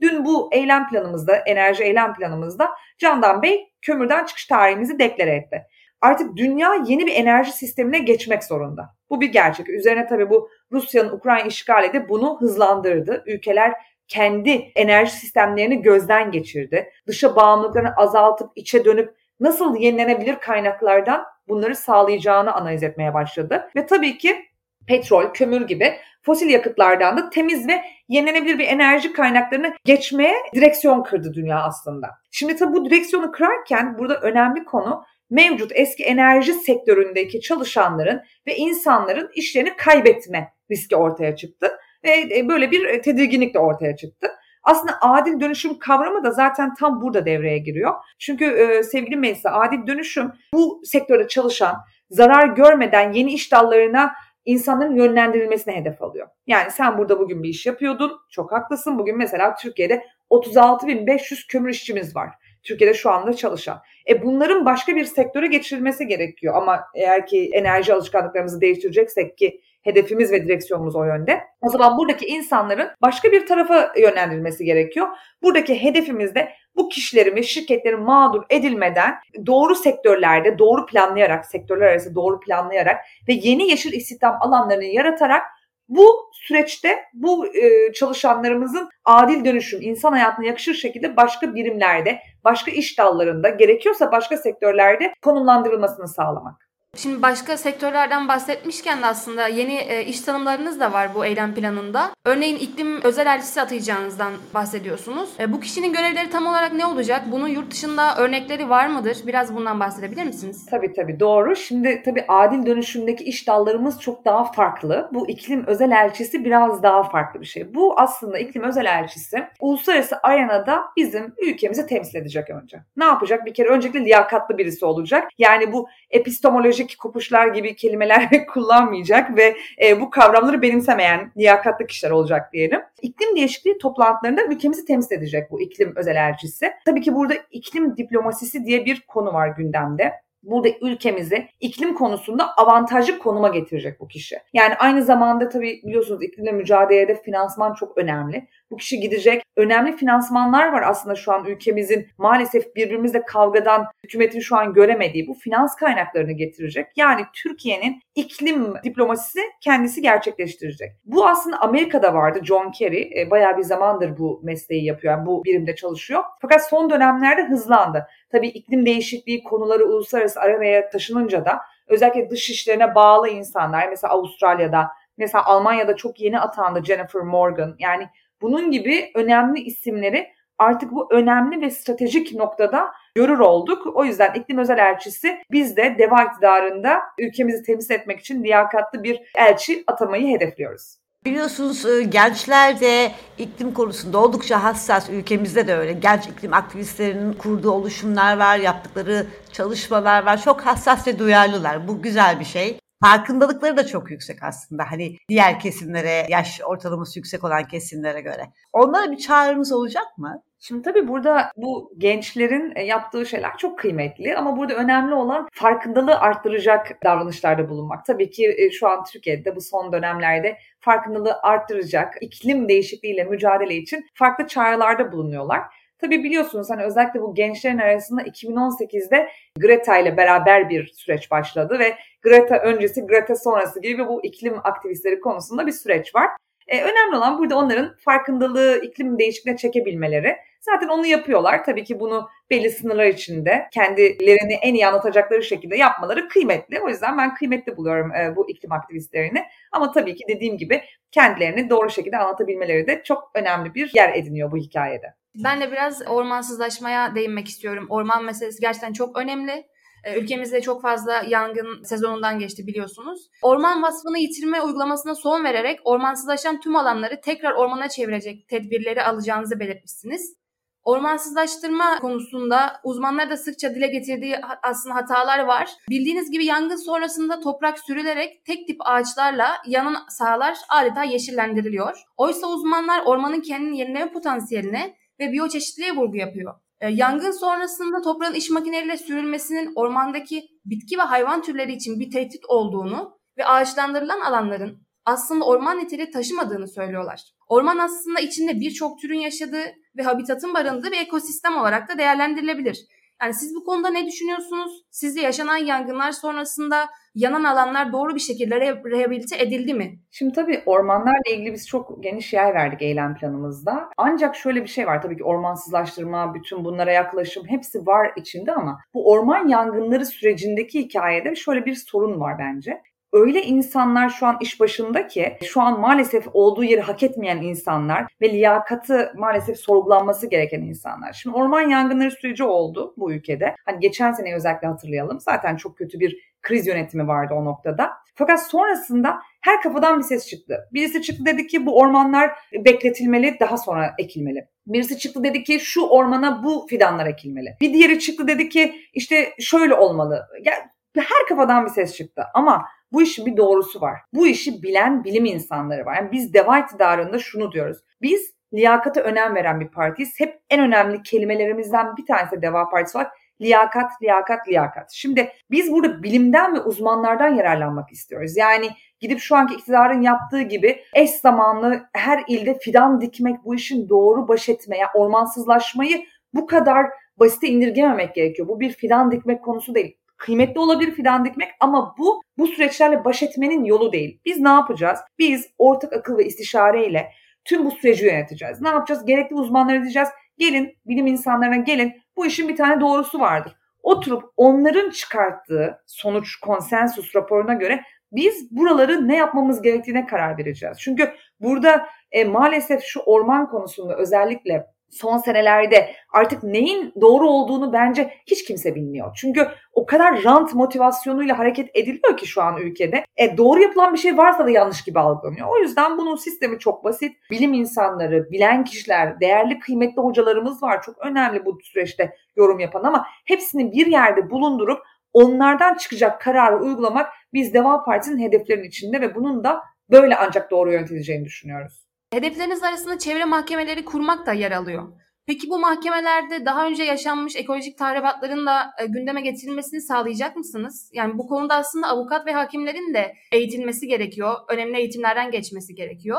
dün 0.00 0.24
bu 0.24 0.50
eylem 0.52 0.88
planımızda, 0.88 1.36
enerji 1.36 1.84
eylem 1.84 2.14
planımızda 2.14 2.70
Candan 2.98 3.42
Bey 3.42 3.72
kömürden 3.82 4.24
çıkış 4.24 4.46
tarihimizi 4.46 4.98
deklare 4.98 5.34
etti. 5.34 5.66
Artık 6.00 6.36
dünya 6.36 6.74
yeni 6.86 7.06
bir 7.06 7.14
enerji 7.14 7.52
sistemine 7.52 7.98
geçmek 7.98 8.44
zorunda. 8.44 8.94
Bu 9.10 9.20
bir 9.20 9.32
gerçek. 9.32 9.68
Üzerine 9.68 10.06
tabii 10.06 10.30
bu 10.30 10.48
Rusya'nın 10.72 11.12
Ukrayna 11.12 11.46
işgali 11.46 11.92
de 11.92 12.08
bunu 12.08 12.40
hızlandırdı. 12.40 13.22
Ülkeler 13.26 13.72
kendi 14.08 14.50
enerji 14.74 15.12
sistemlerini 15.12 15.82
gözden 15.82 16.30
geçirdi. 16.30 16.92
Dışa 17.06 17.36
bağımlılıklarını 17.36 17.94
azaltıp 17.96 18.50
içe 18.54 18.84
dönüp 18.84 19.14
nasıl 19.40 19.76
yenilenebilir 19.76 20.34
kaynaklardan 20.34 21.24
bunları 21.48 21.76
sağlayacağını 21.76 22.52
analiz 22.54 22.82
etmeye 22.82 23.14
başladı. 23.14 23.70
Ve 23.76 23.86
tabii 23.86 24.18
ki 24.18 24.51
petrol, 24.86 25.32
kömür 25.32 25.66
gibi 25.66 25.94
fosil 26.22 26.50
yakıtlardan 26.50 27.16
da 27.16 27.30
temiz 27.30 27.68
ve 27.68 27.82
yenilenebilir 28.08 28.58
bir 28.58 28.66
enerji 28.66 29.12
kaynaklarını 29.12 29.74
geçmeye 29.84 30.34
direksiyon 30.54 31.02
kırdı 31.02 31.34
dünya 31.34 31.62
aslında. 31.62 32.10
Şimdi 32.30 32.56
tabii 32.56 32.72
bu 32.72 32.84
direksiyonu 32.84 33.32
kırarken 33.32 33.98
burada 33.98 34.20
önemli 34.20 34.64
konu 34.64 35.04
mevcut 35.30 35.72
eski 35.74 36.04
enerji 36.04 36.54
sektöründeki 36.54 37.40
çalışanların 37.40 38.22
ve 38.46 38.56
insanların 38.56 39.30
işlerini 39.34 39.76
kaybetme 39.76 40.52
riski 40.70 40.96
ortaya 40.96 41.36
çıktı. 41.36 41.78
Ve 42.04 42.38
e, 42.38 42.48
böyle 42.48 42.70
bir 42.70 43.02
tedirginlik 43.02 43.54
de 43.54 43.58
ortaya 43.58 43.96
çıktı. 43.96 44.28
Aslında 44.62 44.92
adil 45.00 45.40
dönüşüm 45.40 45.78
kavramı 45.78 46.24
da 46.24 46.30
zaten 46.30 46.74
tam 46.74 47.00
burada 47.00 47.26
devreye 47.26 47.58
giriyor. 47.58 47.94
Çünkü 48.18 48.44
e, 48.44 48.82
sevgili 48.82 49.16
Melisa 49.16 49.50
adil 49.50 49.86
dönüşüm 49.86 50.32
bu 50.54 50.80
sektörde 50.84 51.28
çalışan, 51.28 51.76
zarar 52.10 52.46
görmeden 52.46 53.12
yeni 53.12 53.32
iş 53.32 53.52
dallarına 53.52 54.12
insanların 54.44 54.96
yönlendirilmesine 54.96 55.76
hedef 55.76 56.02
alıyor. 56.02 56.28
Yani 56.46 56.70
sen 56.70 56.98
burada 56.98 57.18
bugün 57.18 57.42
bir 57.42 57.48
iş 57.48 57.66
yapıyordun. 57.66 58.12
Çok 58.30 58.52
haklısın. 58.52 58.98
Bugün 58.98 59.18
mesela 59.18 59.54
Türkiye'de 59.54 60.04
36.500 60.30 61.46
kömür 61.48 61.70
işçimiz 61.70 62.16
var. 62.16 62.30
Türkiye'de 62.62 62.94
şu 62.94 63.10
anda 63.10 63.34
çalışan. 63.34 63.82
E 64.08 64.22
bunların 64.22 64.64
başka 64.64 64.96
bir 64.96 65.04
sektöre 65.04 65.46
geçirilmesi 65.46 66.06
gerekiyor. 66.06 66.54
Ama 66.54 66.84
eğer 66.94 67.26
ki 67.26 67.50
enerji 67.52 67.94
alışkanlıklarımızı 67.94 68.60
değiştireceksek 68.60 69.38
ki 69.38 69.60
hedefimiz 69.82 70.32
ve 70.32 70.44
direksiyonumuz 70.44 70.96
o 70.96 71.04
yönde. 71.04 71.40
O 71.60 71.68
zaman 71.68 71.98
buradaki 71.98 72.26
insanların 72.26 72.88
başka 73.02 73.32
bir 73.32 73.46
tarafa 73.46 73.92
yönlendirilmesi 73.98 74.64
gerekiyor. 74.64 75.08
Buradaki 75.42 75.82
hedefimiz 75.82 76.34
de 76.34 76.52
bu 76.76 76.88
kişilerimiz, 76.88 77.46
şirketlerin 77.46 78.00
mağdur 78.00 78.42
edilmeden 78.50 79.14
doğru 79.46 79.74
sektörlerde 79.74 80.58
doğru 80.58 80.86
planlayarak, 80.86 81.46
sektörler 81.46 81.86
arası 81.86 82.14
doğru 82.14 82.40
planlayarak 82.40 83.00
ve 83.28 83.32
yeni 83.32 83.70
yeşil 83.70 83.92
istihdam 83.92 84.38
alanlarını 84.40 84.84
yaratarak 84.84 85.42
bu 85.88 86.30
süreçte 86.32 87.04
bu 87.14 87.46
e, 87.46 87.92
çalışanlarımızın 87.92 88.88
adil 89.04 89.44
dönüşüm, 89.44 89.82
insan 89.82 90.12
hayatına 90.12 90.46
yakışır 90.46 90.74
şekilde 90.74 91.16
başka 91.16 91.54
birimlerde, 91.54 92.18
başka 92.44 92.70
iş 92.70 92.98
dallarında, 92.98 93.48
gerekiyorsa 93.48 94.12
başka 94.12 94.36
sektörlerde 94.36 95.14
konumlandırılmasını 95.22 96.08
sağlamak. 96.08 96.71
Şimdi 96.96 97.22
başka 97.22 97.56
sektörlerden 97.56 98.28
bahsetmişken 98.28 99.02
de 99.02 99.06
aslında 99.06 99.48
yeni 99.48 99.74
e, 99.74 100.04
iş 100.04 100.20
tanımlarınız 100.20 100.80
da 100.80 100.92
var 100.92 101.14
bu 101.14 101.24
eylem 101.24 101.54
planında. 101.54 102.10
Örneğin 102.24 102.56
iklim 102.56 103.02
özel 103.02 103.26
elçisi 103.26 103.60
atayacağınızdan 103.60 104.32
bahsediyorsunuz. 104.54 105.30
E, 105.40 105.52
bu 105.52 105.60
kişinin 105.60 105.92
görevleri 105.92 106.30
tam 106.30 106.46
olarak 106.46 106.72
ne 106.72 106.86
olacak? 106.86 107.22
Bunun 107.32 107.48
yurt 107.48 107.70
dışında 107.70 108.16
örnekleri 108.16 108.70
var 108.70 108.86
mıdır? 108.86 109.16
Biraz 109.26 109.54
bundan 109.54 109.80
bahsedebilir 109.80 110.24
misiniz? 110.24 110.66
Tabii 110.70 110.92
tabii 110.92 111.20
doğru. 111.20 111.56
Şimdi 111.56 112.02
tabii 112.04 112.24
adil 112.28 112.66
dönüşümdeki 112.66 113.24
iş 113.24 113.48
dallarımız 113.48 114.00
çok 114.00 114.24
daha 114.24 114.44
farklı. 114.44 115.08
Bu 115.12 115.28
iklim 115.28 115.66
özel 115.66 115.90
elçisi 115.90 116.44
biraz 116.44 116.82
daha 116.82 117.02
farklı 117.02 117.40
bir 117.40 117.46
şey. 117.46 117.74
Bu 117.74 118.00
aslında 118.00 118.38
iklim 118.38 118.62
özel 118.62 118.84
elçisi 118.84 119.44
uluslararası 119.60 120.16
arenada 120.22 120.84
bizim 120.96 121.34
ülkemizi 121.38 121.86
temsil 121.86 122.18
edecek 122.18 122.50
önce. 122.50 122.82
Ne 122.96 123.04
yapacak? 123.04 123.46
Bir 123.46 123.54
kere 123.54 123.68
öncelikle 123.68 124.04
liyakatlı 124.04 124.58
birisi 124.58 124.84
olacak. 124.84 125.28
Yani 125.38 125.72
bu 125.72 125.88
epistemoloji 126.10 126.81
ideolojik 126.82 126.98
kopuşlar 126.98 127.46
gibi 127.46 127.76
kelimeler 127.76 128.46
kullanmayacak 128.52 129.36
ve 129.36 129.56
e, 129.82 130.00
bu 130.00 130.10
kavramları 130.10 130.62
benimsemeyen 130.62 131.32
liyakatlı 131.36 131.86
kişiler 131.86 132.10
olacak 132.10 132.52
diyelim. 132.52 132.80
İklim 133.02 133.36
değişikliği 133.36 133.78
toplantılarında 133.78 134.44
ülkemizi 134.44 134.84
temsil 134.84 135.16
edecek 135.16 135.50
bu 135.50 135.60
iklim 135.60 135.92
özel 135.96 136.16
elçisi. 136.16 136.72
Tabii 136.84 137.00
ki 137.00 137.14
burada 137.14 137.34
iklim 137.50 137.96
diplomasisi 137.96 138.64
diye 138.64 138.84
bir 138.84 139.00
konu 139.00 139.32
var 139.32 139.48
gündemde 139.48 140.12
burada 140.42 140.68
ülkemizi 140.80 141.48
iklim 141.60 141.94
konusunda 141.94 142.56
avantajlı 142.56 143.18
konuma 143.18 143.48
getirecek 143.48 144.00
bu 144.00 144.08
kişi. 144.08 144.38
Yani 144.52 144.74
aynı 144.74 145.02
zamanda 145.02 145.48
tabii 145.48 145.80
biliyorsunuz 145.84 146.22
iklimle 146.22 146.52
mücadelede 146.52 147.22
finansman 147.22 147.74
çok 147.74 147.98
önemli. 147.98 148.48
Bu 148.72 148.76
kişi 148.76 149.00
gidecek. 149.00 149.42
Önemli 149.56 149.96
finansmanlar 149.96 150.72
var 150.72 150.82
aslında 150.82 151.14
şu 151.14 151.32
an 151.32 151.44
ülkemizin 151.44 152.08
maalesef 152.18 152.76
birbirimizle 152.76 153.22
kavgadan 153.22 153.86
hükümetin 154.04 154.40
şu 154.40 154.56
an 154.56 154.72
göremediği 154.72 155.28
bu 155.28 155.34
finans 155.34 155.76
kaynaklarını 155.76 156.32
getirecek. 156.32 156.86
Yani 156.96 157.22
Türkiye'nin 157.32 158.02
iklim 158.14 158.74
diplomasisi 158.84 159.40
kendisi 159.60 160.02
gerçekleştirecek. 160.02 160.92
Bu 161.04 161.26
aslında 161.28 161.60
Amerika'da 161.60 162.14
vardı 162.14 162.40
John 162.42 162.70
Kerry. 162.70 163.20
E, 163.20 163.30
bayağı 163.30 163.58
bir 163.58 163.62
zamandır 163.62 164.18
bu 164.18 164.40
mesleği 164.42 164.84
yapıyor. 164.84 165.14
Yani 165.14 165.26
bu 165.26 165.44
birimde 165.44 165.74
çalışıyor. 165.74 166.22
Fakat 166.40 166.68
son 166.68 166.90
dönemlerde 166.90 167.44
hızlandı. 167.44 168.06
Tabii 168.30 168.48
iklim 168.48 168.86
değişikliği 168.86 169.42
konuları 169.42 169.84
uluslararası 169.84 170.40
arenaya 170.40 170.90
taşınınca 170.90 171.44
da 171.44 171.60
özellikle 171.86 172.30
dış 172.30 172.50
işlerine 172.50 172.94
bağlı 172.94 173.28
insanlar 173.28 173.88
mesela 173.88 174.12
Avustralya'da 174.12 174.88
mesela 175.18 175.44
Almanya'da 175.44 175.96
çok 175.96 176.20
yeni 176.20 176.40
atandı 176.40 176.84
Jennifer 176.84 177.22
Morgan 177.22 177.76
yani 177.78 178.08
bunun 178.42 178.70
gibi 178.70 179.10
önemli 179.14 179.60
isimleri 179.60 180.28
artık 180.58 180.92
bu 180.92 181.12
önemli 181.12 181.60
ve 181.60 181.70
stratejik 181.70 182.34
noktada 182.34 182.92
görür 183.14 183.38
olduk. 183.38 183.96
O 183.96 184.04
yüzden 184.04 184.34
iklim 184.34 184.58
özel 184.58 184.78
elçisi 184.78 185.38
biz 185.50 185.76
de 185.76 185.96
DEVA 185.98 186.24
iktidarında 186.24 187.00
ülkemizi 187.18 187.62
temsil 187.62 187.94
etmek 187.94 188.20
için 188.20 188.44
liyakatlı 188.44 189.02
bir 189.02 189.20
elçi 189.36 189.84
atamayı 189.86 190.36
hedefliyoruz. 190.36 191.02
Biliyorsunuz 191.24 191.86
e, 191.86 192.02
gençler 192.02 192.80
de 192.80 193.12
iklim 193.38 193.74
konusunda 193.74 194.18
oldukça 194.18 194.64
hassas. 194.64 195.10
Ülkemizde 195.10 195.66
de 195.66 195.74
öyle. 195.74 195.92
Genç 195.92 196.26
iklim 196.26 196.52
aktivistlerinin 196.52 197.32
kurduğu 197.32 197.70
oluşumlar 197.70 198.38
var, 198.38 198.58
yaptıkları 198.58 199.26
çalışmalar 199.52 200.26
var. 200.26 200.42
Çok 200.42 200.60
hassas 200.60 201.06
ve 201.06 201.18
duyarlılar. 201.18 201.88
Bu 201.88 202.02
güzel 202.02 202.40
bir 202.40 202.44
şey. 202.44 202.81
Farkındalıkları 203.02 203.76
da 203.76 203.86
çok 203.86 204.10
yüksek 204.10 204.42
aslında. 204.42 204.90
Hani 204.90 205.16
diğer 205.28 205.60
kesimlere, 205.60 206.26
yaş 206.28 206.60
ortalaması 206.64 207.18
yüksek 207.18 207.44
olan 207.44 207.64
kesimlere 207.64 208.20
göre. 208.20 208.42
Onlara 208.72 209.12
bir 209.12 209.16
çağrımız 209.16 209.72
olacak 209.72 210.18
mı? 210.18 210.42
Şimdi 210.60 210.82
tabii 210.82 211.08
burada 211.08 211.50
bu 211.56 211.92
gençlerin 211.98 212.72
e, 212.76 212.82
yaptığı 212.82 213.26
şeyler 213.26 213.56
çok 213.58 213.78
kıymetli 213.78 214.36
ama 214.36 214.56
burada 214.56 214.74
önemli 214.74 215.14
olan 215.14 215.48
farkındalığı 215.52 216.18
arttıracak 216.18 217.04
davranışlarda 217.04 217.68
bulunmak. 217.68 218.04
Tabii 218.04 218.30
ki 218.30 218.54
e, 218.58 218.70
şu 218.70 218.88
an 218.88 219.04
Türkiye'de 219.04 219.56
bu 219.56 219.60
son 219.60 219.92
dönemlerde 219.92 220.58
farkındalığı 220.80 221.38
arttıracak 221.42 222.14
iklim 222.20 222.68
değişikliğiyle 222.68 223.24
mücadele 223.24 223.74
için 223.74 224.06
farklı 224.14 224.46
çağrılarda 224.46 225.12
bulunuyorlar. 225.12 225.62
Tabii 226.02 226.24
biliyorsunuz 226.24 226.70
hani 226.70 226.82
özellikle 226.82 227.22
bu 227.22 227.34
gençlerin 227.34 227.78
arasında 227.78 228.22
2018'de 228.22 229.28
Greta 229.58 229.98
ile 229.98 230.16
beraber 230.16 230.68
bir 230.68 230.86
süreç 230.86 231.30
başladı 231.30 231.78
ve 231.78 231.94
Greta 232.22 232.58
öncesi, 232.58 233.06
Greta 233.06 233.36
sonrası 233.36 233.80
gibi 233.80 234.08
bu 234.08 234.24
iklim 234.24 234.54
aktivistleri 234.64 235.20
konusunda 235.20 235.66
bir 235.66 235.72
süreç 235.72 236.14
var. 236.14 236.30
E, 236.68 236.82
önemli 236.82 237.16
olan 237.16 237.38
burada 237.38 237.56
onların 237.56 237.96
farkındalığı 237.96 238.80
iklim 238.82 239.18
değişikliğine 239.18 239.58
çekebilmeleri. 239.58 240.36
Zaten 240.60 240.88
onu 240.88 241.06
yapıyorlar. 241.06 241.64
Tabii 241.64 241.84
ki 241.84 242.00
bunu 242.00 242.28
belli 242.50 242.70
sınırlar 242.70 243.06
içinde 243.06 243.68
kendilerini 243.72 244.54
en 244.54 244.74
iyi 244.74 244.86
anlatacakları 244.86 245.42
şekilde 245.42 245.76
yapmaları 245.76 246.28
kıymetli. 246.28 246.80
O 246.80 246.88
yüzden 246.88 247.18
ben 247.18 247.34
kıymetli 247.34 247.76
buluyorum 247.76 248.14
e, 248.14 248.36
bu 248.36 248.50
iklim 248.50 248.72
aktivistlerini. 248.72 249.44
Ama 249.72 249.92
tabii 249.92 250.14
ki 250.14 250.24
dediğim 250.28 250.58
gibi 250.58 250.82
kendilerini 251.10 251.70
doğru 251.70 251.90
şekilde 251.90 252.18
anlatabilmeleri 252.18 252.86
de 252.86 253.02
çok 253.04 253.30
önemli 253.34 253.74
bir 253.74 253.90
yer 253.94 254.14
ediniyor 254.14 254.52
bu 254.52 254.56
hikayede. 254.56 255.14
Ben 255.34 255.60
de 255.60 255.72
biraz 255.72 256.08
ormansızlaşmaya 256.08 257.14
değinmek 257.14 257.48
istiyorum. 257.48 257.86
Orman 257.90 258.24
meselesi 258.24 258.60
gerçekten 258.60 258.92
çok 258.92 259.18
önemli. 259.18 259.64
E, 260.04 260.20
ülkemizde 260.20 260.60
çok 260.60 260.82
fazla 260.82 261.22
yangın 261.28 261.82
sezonundan 261.82 262.38
geçti 262.38 262.66
biliyorsunuz. 262.66 263.28
Orman 263.42 263.82
vasfını 263.82 264.18
yitirme 264.18 264.62
uygulamasına 264.62 265.14
son 265.14 265.44
vererek 265.44 265.80
ormansızlaşan 265.84 266.60
tüm 266.60 266.76
alanları 266.76 267.20
tekrar 267.20 267.52
ormana 267.52 267.88
çevirecek 267.88 268.48
tedbirleri 268.48 269.02
alacağınızı 269.02 269.60
belirtmişsiniz. 269.60 270.42
Ormansızlaştırma 270.84 271.98
konusunda 271.98 272.80
uzmanlar 272.84 273.30
da 273.30 273.36
sıkça 273.36 273.74
dile 273.74 273.86
getirdiği 273.86 274.36
aslında 274.62 274.94
hatalar 274.94 275.38
var. 275.38 275.70
Bildiğiniz 275.90 276.30
gibi 276.30 276.44
yangın 276.44 276.76
sonrasında 276.76 277.40
toprak 277.40 277.78
sürülerek 277.78 278.44
tek 278.44 278.66
tip 278.66 278.76
ağaçlarla 278.80 279.56
yanan 279.66 279.96
sahalar 280.08 280.56
adeta 280.68 281.04
yeşillendiriliyor. 281.04 282.02
Oysa 282.16 282.46
uzmanlar 282.46 283.02
ormanın 283.04 283.40
kendini 283.40 283.78
yenileme 283.78 284.12
potansiyeline 284.12 284.96
ve 285.20 285.32
biyoçeşitliliğe 285.32 285.96
vurgu 285.96 286.16
yapıyor. 286.16 286.54
E, 286.82 286.88
yangın 286.88 287.30
sonrasında 287.30 288.00
toprağın 288.00 288.34
iş 288.34 288.50
makineleriyle 288.50 288.96
sürülmesinin 288.96 289.72
ormandaki 289.74 290.48
bitki 290.64 290.98
ve 290.98 291.02
hayvan 291.02 291.42
türleri 291.42 291.72
için 291.72 292.00
bir 292.00 292.10
tehdit 292.10 292.44
olduğunu 292.48 293.18
ve 293.38 293.46
ağaçlandırılan 293.46 294.20
alanların 294.20 294.78
aslında 295.04 295.44
orman 295.44 295.78
niteliği 295.78 296.10
taşımadığını 296.10 296.68
söylüyorlar. 296.68 297.20
Orman 297.48 297.78
aslında 297.78 298.20
içinde 298.20 298.60
birçok 298.60 299.00
türün 299.00 299.20
yaşadığı 299.20 299.64
ve 299.96 300.02
habitatın 300.02 300.54
barındığı 300.54 300.92
bir 300.92 301.00
ekosistem 301.00 301.56
olarak 301.56 301.88
da 301.88 301.98
değerlendirilebilir. 301.98 302.78
Yani 303.22 303.34
siz 303.34 303.54
bu 303.54 303.64
konuda 303.64 303.90
ne 303.90 304.06
düşünüyorsunuz? 304.06 304.84
Sizde 304.90 305.20
yaşanan 305.20 305.56
yangınlar 305.56 306.12
sonrasında 306.12 306.88
yanan 307.14 307.44
alanlar 307.44 307.92
doğru 307.92 308.14
bir 308.14 308.20
şekilde 308.20 308.54
re- 308.54 308.90
rehabilite 308.90 309.42
edildi 309.42 309.74
mi? 309.74 309.98
Şimdi 310.10 310.32
tabii 310.32 310.62
ormanlarla 310.66 311.30
ilgili 311.30 311.52
biz 311.52 311.68
çok 311.68 312.02
geniş 312.02 312.32
yer 312.32 312.54
verdik 312.54 312.82
eylem 312.82 313.14
planımızda. 313.14 313.88
Ancak 313.96 314.36
şöyle 314.36 314.62
bir 314.62 314.68
şey 314.68 314.86
var 314.86 315.02
tabii 315.02 315.16
ki 315.16 315.24
ormansızlaştırma, 315.24 316.34
bütün 316.34 316.64
bunlara 316.64 316.92
yaklaşım 316.92 317.44
hepsi 317.46 317.86
var 317.86 318.12
içinde 318.16 318.52
ama 318.52 318.78
bu 318.94 319.10
orman 319.10 319.48
yangınları 319.48 320.06
sürecindeki 320.06 320.80
hikayede 320.80 321.34
şöyle 321.34 321.66
bir 321.66 321.74
sorun 321.74 322.20
var 322.20 322.38
bence 322.38 322.82
öyle 323.12 323.42
insanlar 323.42 324.08
şu 324.08 324.26
an 324.26 324.36
iş 324.40 324.60
başında 324.60 325.06
ki 325.06 325.38
şu 325.42 325.60
an 325.60 325.80
maalesef 325.80 326.24
olduğu 326.32 326.64
yeri 326.64 326.80
hak 326.80 327.02
etmeyen 327.02 327.42
insanlar 327.42 328.06
ve 328.20 328.30
liyakatı 328.30 329.12
maalesef 329.16 329.58
sorgulanması 329.58 330.26
gereken 330.26 330.60
insanlar. 330.60 331.12
Şimdi 331.12 331.36
orman 331.36 331.68
yangınları 331.68 332.10
süreci 332.10 332.44
oldu 332.44 332.94
bu 332.96 333.12
ülkede. 333.12 333.56
Hani 333.64 333.80
geçen 333.80 334.12
sene 334.12 334.34
özellikle 334.34 334.68
hatırlayalım. 334.68 335.20
Zaten 335.20 335.56
çok 335.56 335.78
kötü 335.78 336.00
bir 336.00 336.32
kriz 336.42 336.66
yönetimi 336.66 337.08
vardı 337.08 337.34
o 337.34 337.44
noktada. 337.44 337.90
Fakat 338.14 338.46
sonrasında 338.46 339.18
her 339.40 339.62
kafadan 339.62 339.98
bir 339.98 340.04
ses 340.04 340.26
çıktı. 340.26 340.68
Birisi 340.72 341.02
çıktı 341.02 341.26
dedi 341.26 341.46
ki 341.46 341.66
bu 341.66 341.78
ormanlar 341.78 342.30
bekletilmeli 342.52 343.36
daha 343.40 343.56
sonra 343.56 343.94
ekilmeli. 343.98 344.48
Birisi 344.66 344.98
çıktı 344.98 345.24
dedi 345.24 345.44
ki 345.44 345.60
şu 345.60 345.86
ormana 345.86 346.44
bu 346.44 346.66
fidanlar 346.70 347.06
ekilmeli. 347.06 347.56
Bir 347.60 347.72
diğeri 347.72 347.98
çıktı 347.98 348.28
dedi 348.28 348.48
ki 348.48 348.74
işte 348.92 349.32
şöyle 349.38 349.74
olmalı. 349.74 350.26
Ya, 350.44 350.52
her 350.96 351.26
kafadan 351.28 351.64
bir 351.64 351.70
ses 351.70 351.94
çıktı 351.94 352.22
ama 352.34 352.64
bu 352.92 353.02
işin 353.02 353.26
bir 353.26 353.36
doğrusu 353.36 353.80
var. 353.80 353.98
Bu 354.14 354.26
işi 354.26 354.62
bilen 354.62 355.04
bilim 355.04 355.24
insanları 355.24 355.86
var. 355.86 355.96
Yani 355.96 356.12
biz 356.12 356.34
deva 356.34 356.58
iktidarında 356.58 357.18
şunu 357.18 357.52
diyoruz. 357.52 357.78
Biz 358.02 358.34
liyakata 358.54 359.00
önem 359.00 359.34
veren 359.34 359.60
bir 359.60 359.68
partiyiz. 359.68 360.20
Hep 360.20 360.40
en 360.50 360.60
önemli 360.60 361.02
kelimelerimizden 361.02 361.96
bir 361.96 362.06
tanesi 362.06 362.42
Deva 362.42 362.68
Partisi 362.68 362.98
olarak 362.98 363.12
liyakat, 363.40 364.02
liyakat, 364.02 364.48
liyakat. 364.48 364.92
Şimdi 364.92 365.32
biz 365.50 365.72
burada 365.72 366.02
bilimden 366.02 366.54
ve 366.54 366.60
uzmanlardan 366.60 367.34
yararlanmak 367.34 367.92
istiyoruz. 367.92 368.36
Yani 368.36 368.70
gidip 369.00 369.20
şu 369.20 369.36
anki 369.36 369.54
iktidarın 369.54 370.02
yaptığı 370.02 370.42
gibi 370.42 370.82
eş 370.94 371.10
zamanlı 371.10 371.82
her 371.94 372.24
ilde 372.28 372.58
fidan 372.58 373.00
dikmek 373.00 373.44
bu 373.44 373.54
işin 373.54 373.88
doğru 373.88 374.28
baş 374.28 374.48
etmeye, 374.48 374.86
ormansızlaşmayı 374.94 376.04
bu 376.34 376.46
kadar 376.46 376.86
basite 377.16 377.48
indirgememek 377.48 378.14
gerekiyor. 378.14 378.48
Bu 378.48 378.60
bir 378.60 378.70
fidan 378.70 379.10
dikmek 379.10 379.44
konusu 379.44 379.74
değil. 379.74 379.96
Kıymetli 380.22 380.60
olabilir 380.60 380.94
fidan 380.94 381.24
dikmek 381.24 381.50
ama 381.60 381.94
bu 381.98 382.22
bu 382.38 382.46
süreçlerle 382.46 383.04
baş 383.04 383.22
etmenin 383.22 383.64
yolu 383.64 383.92
değil. 383.92 384.20
Biz 384.24 384.40
ne 384.40 384.48
yapacağız? 384.48 384.98
Biz 385.18 385.50
ortak 385.58 385.92
akıl 385.92 386.18
ve 386.18 386.24
istişareyle 386.24 387.12
tüm 387.44 387.64
bu 387.64 387.70
süreci 387.70 388.06
yöneteceğiz. 388.06 388.60
Ne 388.60 388.68
yapacağız? 388.68 389.04
Gerekli 389.04 389.34
uzmanları 389.34 389.82
diyeceğiz. 389.82 390.08
Gelin 390.38 390.78
bilim 390.86 391.06
insanlarına 391.06 391.56
gelin 391.56 391.92
bu 392.16 392.26
işin 392.26 392.48
bir 392.48 392.56
tane 392.56 392.80
doğrusu 392.80 393.20
vardır. 393.20 393.56
Oturup 393.82 394.22
onların 394.36 394.90
çıkarttığı 394.90 395.82
sonuç 395.86 396.40
konsensus 396.40 397.16
raporuna 397.16 397.54
göre 397.54 397.82
biz 398.12 398.56
buraları 398.56 399.08
ne 399.08 399.16
yapmamız 399.16 399.62
gerektiğine 399.62 400.06
karar 400.06 400.38
vereceğiz. 400.38 400.78
Çünkü 400.80 401.14
burada 401.40 401.86
e, 402.12 402.24
maalesef 402.24 402.82
şu 402.82 403.00
orman 403.00 403.50
konusunda 403.50 403.96
özellikle 403.96 404.66
son 404.92 405.18
senelerde 405.18 405.94
artık 406.12 406.42
neyin 406.42 406.92
doğru 407.00 407.28
olduğunu 407.28 407.72
bence 407.72 408.14
hiç 408.26 408.44
kimse 408.44 408.74
bilmiyor. 408.74 409.12
Çünkü 409.16 409.48
o 409.72 409.86
kadar 409.86 410.24
rant 410.24 410.54
motivasyonuyla 410.54 411.38
hareket 411.38 411.70
ediliyor 411.74 412.16
ki 412.16 412.26
şu 412.26 412.42
an 412.42 412.56
ülkede. 412.56 413.04
E, 413.16 413.36
doğru 413.36 413.62
yapılan 413.62 413.94
bir 413.94 413.98
şey 413.98 414.16
varsa 414.16 414.46
da 414.46 414.50
yanlış 414.50 414.84
gibi 414.84 414.98
algılanıyor. 414.98 415.48
O 415.48 415.58
yüzden 415.58 415.98
bunun 415.98 416.16
sistemi 416.16 416.58
çok 416.58 416.84
basit. 416.84 417.16
Bilim 417.30 417.52
insanları, 417.52 418.30
bilen 418.30 418.64
kişiler, 418.64 419.20
değerli 419.20 419.58
kıymetli 419.58 420.02
hocalarımız 420.02 420.62
var. 420.62 420.82
Çok 420.82 420.98
önemli 420.98 421.44
bu 421.44 421.58
süreçte 421.62 422.16
yorum 422.36 422.60
yapan 422.60 422.84
ama 422.84 423.06
hepsini 423.24 423.72
bir 423.72 423.86
yerde 423.86 424.30
bulundurup 424.30 424.78
onlardan 425.12 425.74
çıkacak 425.74 426.20
kararı 426.20 426.56
uygulamak 426.56 427.12
biz 427.32 427.54
Deva 427.54 427.84
Partisi'nin 427.84 428.22
hedeflerinin 428.22 428.68
içinde 428.68 429.00
ve 429.00 429.14
bunun 429.14 429.44
da 429.44 429.62
böyle 429.90 430.16
ancak 430.16 430.50
doğru 430.50 430.72
yönetileceğini 430.72 431.24
düşünüyoruz. 431.24 431.81
Hedefleriniz 432.12 432.62
arasında 432.62 432.98
çevre 432.98 433.24
mahkemeleri 433.24 433.84
kurmak 433.84 434.26
da 434.26 434.32
yer 434.32 434.52
alıyor. 434.52 434.92
Peki 435.26 435.50
bu 435.50 435.58
mahkemelerde 435.58 436.44
daha 436.46 436.66
önce 436.66 436.82
yaşanmış 436.82 437.36
ekolojik 437.36 437.78
tahribatların 437.78 438.46
da 438.46 438.70
e, 438.78 438.86
gündeme 438.86 439.20
getirilmesini 439.20 439.80
sağlayacak 439.80 440.36
mısınız? 440.36 440.90
Yani 440.92 441.18
bu 441.18 441.26
konuda 441.26 441.54
aslında 441.54 441.86
avukat 441.86 442.26
ve 442.26 442.32
hakimlerin 442.32 442.94
de 442.94 443.14
eğitilmesi 443.32 443.86
gerekiyor. 443.86 444.34
Önemli 444.48 444.78
eğitimlerden 444.78 445.30
geçmesi 445.30 445.74
gerekiyor. 445.74 446.18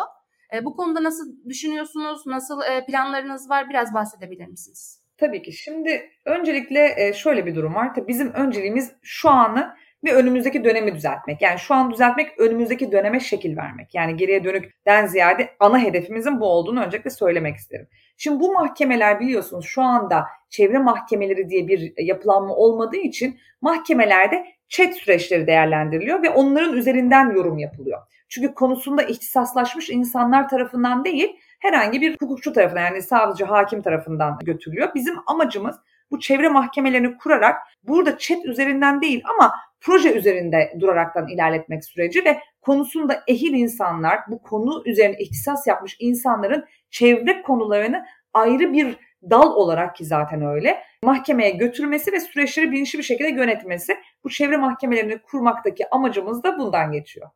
E, 0.53 0.65
bu 0.65 0.75
konuda 0.75 1.03
nasıl 1.03 1.25
düşünüyorsunuz? 1.49 2.27
Nasıl 2.27 2.61
e, 2.61 2.85
planlarınız 2.85 3.49
var? 3.49 3.69
Biraz 3.69 3.93
bahsedebilir 3.93 4.47
misiniz? 4.47 5.03
Tabii 5.17 5.41
ki. 5.41 5.51
Şimdi 5.51 6.09
öncelikle 6.25 7.13
şöyle 7.13 7.45
bir 7.45 7.55
durum 7.55 7.75
var. 7.75 7.95
Tabii 7.95 8.07
bizim 8.07 8.33
önceliğimiz 8.33 8.91
şu 9.01 9.29
anı 9.29 9.75
ve 10.03 10.13
önümüzdeki 10.13 10.63
dönemi 10.63 10.95
düzeltmek. 10.95 11.41
Yani 11.41 11.59
şu 11.59 11.73
an 11.73 11.91
düzeltmek 11.91 12.39
önümüzdeki 12.39 12.91
döneme 12.91 13.19
şekil 13.19 13.57
vermek. 13.57 13.95
Yani 13.95 14.15
geriye 14.15 14.43
dönükten 14.43 15.05
ziyade 15.05 15.49
ana 15.59 15.79
hedefimizin 15.79 16.39
bu 16.39 16.45
olduğunu 16.45 16.83
öncelikle 16.83 17.09
söylemek 17.09 17.55
isterim. 17.55 17.87
Şimdi 18.17 18.39
bu 18.39 18.53
mahkemeler 18.53 19.19
biliyorsunuz 19.19 19.65
şu 19.65 19.81
anda 19.81 20.25
çevre 20.49 20.79
mahkemeleri 20.79 21.49
diye 21.49 21.67
bir 21.67 21.93
yapılanma 21.97 22.55
olmadığı 22.55 22.97
için 22.97 23.39
mahkemelerde 23.61 24.45
chat 24.69 24.93
süreçleri 24.93 25.47
değerlendiriliyor 25.47 26.23
ve 26.23 26.29
onların 26.29 26.73
üzerinden 26.73 27.29
yorum 27.29 27.57
yapılıyor. 27.57 28.01
Çünkü 28.29 28.53
konusunda 28.53 29.03
ihtisaslaşmış 29.03 29.89
insanlar 29.89 30.49
tarafından 30.49 31.05
değil 31.05 31.35
herhangi 31.59 32.01
bir 32.01 32.17
hukukçu 32.21 32.53
tarafından 32.53 32.81
yani 32.81 33.01
savcı 33.01 33.45
hakim 33.45 33.81
tarafından 33.81 34.39
götürülüyor. 34.43 34.95
Bizim 34.95 35.15
amacımız 35.27 35.75
bu 36.11 36.19
çevre 36.19 36.49
mahkemelerini 36.49 37.17
kurarak 37.17 37.57
burada 37.83 38.17
chat 38.17 38.45
üzerinden 38.45 39.01
değil 39.01 39.23
ama 39.35 39.55
proje 39.83 40.13
üzerinde 40.13 40.73
duraraktan 40.79 41.27
ilerletmek 41.27 41.85
süreci 41.85 42.25
ve 42.25 42.39
konusunda 42.61 43.23
ehil 43.27 43.53
insanlar, 43.53 44.19
bu 44.27 44.41
konu 44.41 44.83
üzerine 44.85 45.17
ihtisas 45.19 45.67
yapmış 45.67 45.97
insanların 45.99 46.65
çevre 46.89 47.41
konularını 47.41 48.05
ayrı 48.33 48.73
bir 48.73 48.97
dal 49.29 49.51
olarak 49.55 49.95
ki 49.95 50.05
zaten 50.05 50.45
öyle 50.45 50.83
mahkemeye 51.03 51.49
götürmesi 51.49 52.11
ve 52.11 52.19
süreçleri 52.19 52.71
bilinçli 52.71 52.99
bir 52.99 53.03
şekilde 53.03 53.29
yönetmesi. 53.29 53.97
Bu 54.23 54.29
çevre 54.29 54.57
mahkemelerini 54.57 55.17
kurmaktaki 55.17 55.89
amacımız 55.89 56.43
da 56.43 56.59
bundan 56.59 56.91
geçiyor. 56.91 57.29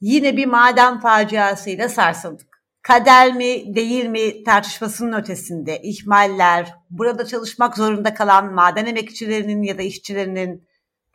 Yine 0.00 0.36
bir 0.36 0.46
maden 0.46 1.00
faciasıyla 1.00 1.88
sarsıldık. 1.88 2.58
Kader 2.82 3.34
mi 3.34 3.74
değil 3.74 4.06
mi 4.06 4.44
tartışmasının 4.44 5.20
ötesinde 5.20 5.80
ihmaller, 5.82 6.74
burada 6.90 7.26
çalışmak 7.26 7.76
zorunda 7.76 8.14
kalan 8.14 8.54
maden 8.54 8.86
emekçilerinin 8.86 9.62
ya 9.62 9.78
da 9.78 9.82
işçilerinin 9.82 10.67